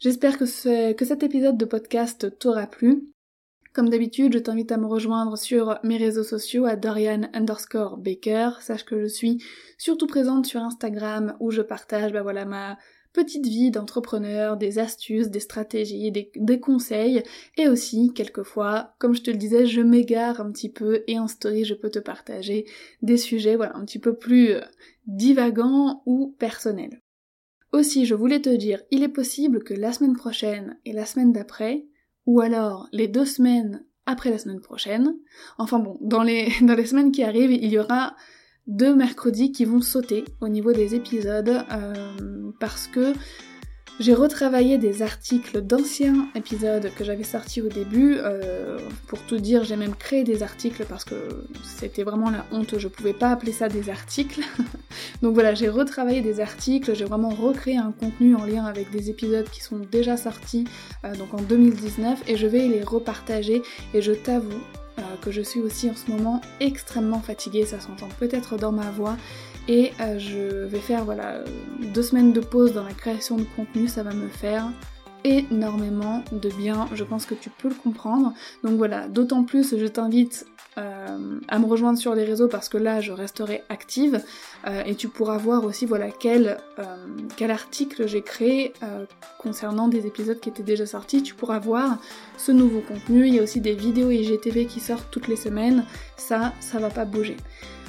J'espère 0.00 0.38
que, 0.38 0.46
cet 0.46 1.22
épisode 1.22 1.58
de 1.58 1.64
podcast 1.66 2.38
t'aura 2.38 2.66
plu. 2.66 3.12
Comme 3.74 3.90
d'habitude, 3.90 4.32
je 4.32 4.38
t'invite 4.38 4.72
à 4.72 4.78
me 4.78 4.86
rejoindre 4.86 5.36
sur 5.36 5.78
mes 5.84 5.98
réseaux 5.98 6.24
sociaux 6.24 6.64
à 6.64 6.74
Dorian 6.74 7.28
underscore 7.34 7.98
Baker. 7.98 8.52
Sache 8.60 8.86
que 8.86 8.98
je 8.98 9.06
suis 9.06 9.44
surtout 9.76 10.06
présente 10.06 10.46
sur 10.46 10.62
Instagram 10.62 11.36
où 11.38 11.50
je 11.50 11.60
partage 11.60 12.12
bah 12.12 12.22
voilà, 12.22 12.46
ma, 12.46 12.78
petite 13.12 13.46
vie 13.46 13.70
d'entrepreneur, 13.70 14.56
des 14.56 14.78
astuces, 14.78 15.28
des 15.28 15.40
stratégies, 15.40 16.10
des, 16.10 16.60
conseils, 16.60 17.22
et 17.58 17.68
aussi, 17.68 18.12
quelquefois, 18.14 18.94
comme 18.98 19.14
je 19.14 19.22
te 19.22 19.30
le 19.30 19.36
disais, 19.36 19.66
je 19.66 19.80
m'égare 19.80 20.40
un 20.40 20.50
petit 20.50 20.70
peu, 20.70 21.02
et 21.06 21.18
en 21.18 21.28
story, 21.28 21.64
je 21.64 21.74
peux 21.74 21.90
te 21.90 21.98
partager 21.98 22.66
des 23.02 23.16
sujets, 23.16 23.56
voilà, 23.56 23.76
un 23.76 23.84
petit 23.84 23.98
peu 23.98 24.14
plus 24.16 24.50
euh, 24.50 24.60
divagants 25.06 26.02
ou 26.06 26.34
personnels. 26.38 27.00
Aussi, 27.72 28.04
je 28.04 28.14
voulais 28.14 28.40
te 28.40 28.54
dire, 28.54 28.82
il 28.90 29.02
est 29.02 29.08
possible 29.08 29.62
que 29.62 29.74
la 29.74 29.92
semaine 29.92 30.16
prochaine 30.16 30.78
et 30.84 30.92
la 30.92 31.06
semaine 31.06 31.32
d'après, 31.32 31.86
ou 32.26 32.40
alors 32.40 32.88
les 32.92 33.06
deux 33.06 33.24
semaines 33.24 33.84
après 34.06 34.30
la 34.30 34.38
semaine 34.38 34.60
prochaine, 34.60 35.14
enfin 35.56 35.78
bon, 35.78 35.96
dans 36.00 36.22
les, 36.22 36.48
dans 36.62 36.74
les 36.74 36.86
semaines 36.86 37.12
qui 37.12 37.22
arrivent, 37.22 37.52
il 37.52 37.70
y 37.70 37.78
aura 37.78 38.16
deux 38.66 38.94
mercredis 38.94 39.52
qui 39.52 39.64
vont 39.64 39.80
sauter 39.80 40.24
au 40.40 40.48
niveau 40.48 40.72
des 40.72 40.94
épisodes 40.94 41.64
euh, 41.72 42.52
parce 42.60 42.86
que 42.88 43.12
j'ai 44.00 44.14
retravaillé 44.14 44.78
des 44.78 45.02
articles 45.02 45.60
d'anciens 45.60 46.26
épisodes 46.34 46.90
que 46.96 47.04
j'avais 47.04 47.22
sortis 47.22 47.60
au 47.60 47.68
début. 47.68 48.16
Euh, 48.16 48.78
pour 49.06 49.20
tout 49.20 49.36
dire, 49.36 49.62
j'ai 49.62 49.76
même 49.76 49.94
créé 49.94 50.24
des 50.24 50.42
articles 50.42 50.86
parce 50.88 51.04
que 51.04 51.14
c'était 51.62 52.02
vraiment 52.02 52.30
la 52.30 52.46
honte, 52.50 52.78
je 52.78 52.88
pouvais 52.88 53.12
pas 53.12 53.30
appeler 53.30 53.52
ça 53.52 53.68
des 53.68 53.90
articles. 53.90 54.40
donc 55.22 55.34
voilà, 55.34 55.52
j'ai 55.52 55.68
retravaillé 55.68 56.22
des 56.22 56.40
articles, 56.40 56.94
j'ai 56.94 57.04
vraiment 57.04 57.28
recréé 57.28 57.76
un 57.76 57.92
contenu 57.92 58.34
en 58.34 58.46
lien 58.46 58.64
avec 58.64 58.90
des 58.90 59.10
épisodes 59.10 59.48
qui 59.50 59.62
sont 59.62 59.78
déjà 59.78 60.16
sortis 60.16 60.64
euh, 61.04 61.14
donc 61.14 61.34
en 61.34 61.42
2019 61.42 62.22
et 62.26 62.38
je 62.38 62.46
vais 62.46 62.68
les 62.68 62.82
repartager 62.82 63.62
et 63.92 64.00
je 64.00 64.12
t'avoue 64.12 64.62
euh, 64.98 65.02
que 65.20 65.30
je 65.30 65.42
suis 65.42 65.60
aussi 65.60 65.90
en 65.90 65.94
ce 65.94 66.10
moment 66.10 66.40
extrêmement 66.60 67.20
fatiguée, 67.20 67.66
ça 67.66 67.80
s'entend 67.80 68.08
peut-être 68.18 68.56
dans 68.56 68.72
ma 68.72 68.90
voix. 68.90 69.16
Et 69.70 69.92
euh, 70.00 70.18
je 70.18 70.64
vais 70.66 70.80
faire 70.80 71.06
deux 71.94 72.02
semaines 72.02 72.32
de 72.32 72.40
pause 72.40 72.72
dans 72.72 72.82
la 72.82 72.92
création 72.92 73.36
de 73.36 73.44
contenu, 73.54 73.86
ça 73.86 74.02
va 74.02 74.12
me 74.12 74.26
faire 74.26 74.68
énormément 75.22 76.24
de 76.32 76.48
bien, 76.48 76.88
je 76.92 77.04
pense 77.04 77.24
que 77.24 77.34
tu 77.34 77.50
peux 77.50 77.68
le 77.68 77.74
comprendre. 77.76 78.34
Donc 78.64 78.78
voilà, 78.78 79.06
d'autant 79.06 79.44
plus 79.44 79.78
je 79.78 79.86
t'invite 79.86 80.44
euh, 80.76 81.38
à 81.46 81.58
me 81.60 81.66
rejoindre 81.66 82.00
sur 82.00 82.16
les 82.16 82.24
réseaux 82.24 82.48
parce 82.48 82.68
que 82.68 82.78
là 82.78 83.00
je 83.00 83.12
resterai 83.12 83.62
active 83.68 84.20
euh, 84.66 84.82
et 84.84 84.96
tu 84.96 85.06
pourras 85.06 85.36
voir 85.36 85.64
aussi 85.64 85.86
voilà 85.86 86.10
quel, 86.10 86.56
quel 87.36 87.52
article 87.52 88.08
j'ai 88.08 88.22
créé 88.22 88.72
concernant 89.38 89.86
des 89.86 90.04
épisodes 90.04 90.40
qui 90.40 90.48
étaient 90.48 90.64
déjà 90.64 90.86
sortis. 90.86 91.22
Tu 91.22 91.34
pourras 91.34 91.60
voir 91.60 91.98
ce 92.38 92.50
nouveau 92.50 92.80
contenu. 92.80 93.28
Il 93.28 93.36
y 93.36 93.38
a 93.38 93.42
aussi 93.44 93.60
des 93.60 93.74
vidéos 93.74 94.10
IGTV 94.10 94.66
qui 94.66 94.80
sortent 94.80 95.12
toutes 95.12 95.28
les 95.28 95.36
semaines. 95.36 95.84
Ça, 96.16 96.54
ça 96.58 96.80
va 96.80 96.90
pas 96.90 97.04
bouger. 97.04 97.36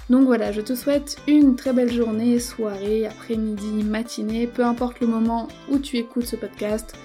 Donc 0.10 0.26
voilà, 0.26 0.52
je 0.52 0.62
te 0.62 0.76
souhaite 0.76 1.18
une 1.28 1.56
très 1.56 1.74
belle 1.74 1.92
journée, 1.92 2.40
soirée, 2.40 3.06
après-midi, 3.06 3.84
matinée, 3.84 4.48
peu 4.48 4.66
importe 4.66 5.00
le 5.00 5.08
moment 5.08 5.48
où 5.70 5.80
tu 5.80 5.98
écoutes 5.98 6.26
ce 6.26 6.36
podcast. 6.36 6.96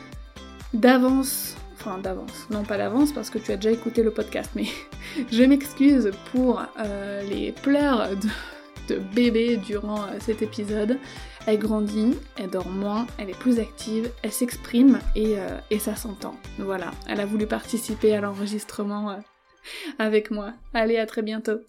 D'avance, 0.75 1.57
enfin 1.75 1.99
d'avance, 1.99 2.49
non 2.51 2.65
pas 2.65 2.77
d'avance 2.77 3.13
parce 3.13 3.31
que 3.31 3.39
tu 3.39 3.53
as 3.53 3.57
déjà 3.57 3.71
écouté 3.71 4.03
le 4.03 4.11
podcast, 4.11 4.51
mais 4.55 4.67
je 5.31 5.45
m'excuse 5.45 6.11
pour 6.33 6.63
euh, 6.81 7.23
les 7.23 7.53
pleurs 7.53 8.11
de, 8.89 8.99
bébé 9.15 9.57
durant 9.57 10.03
euh, 10.03 10.19
cet 10.21 10.43
épisode. 10.43 10.99
Elle 11.47 11.59
grandit, 11.59 12.17
elle 12.37 12.51
dort 12.51 12.69
moins, 12.69 13.07
elle 13.19 13.31
est 13.31 13.39
plus 13.39 13.61
active, 13.61 14.11
elle 14.23 14.33
s'exprime 14.33 14.99
et, 15.15 15.39
euh, 15.39 15.59
et, 15.71 15.79
ça 15.79 15.95
s'entend. 15.95 16.35
Voilà, 16.59 16.91
elle 17.09 17.21
a 17.21 17.27
voulu 17.27 17.47
participer 17.47 18.17
à 18.17 18.21
l'enregistrement 18.21 19.21
avec 20.01 20.33
moi. 20.33 20.55
Allez, 20.75 20.99
à 20.99 21.07
très 21.07 21.23
bientôt. 21.23 21.61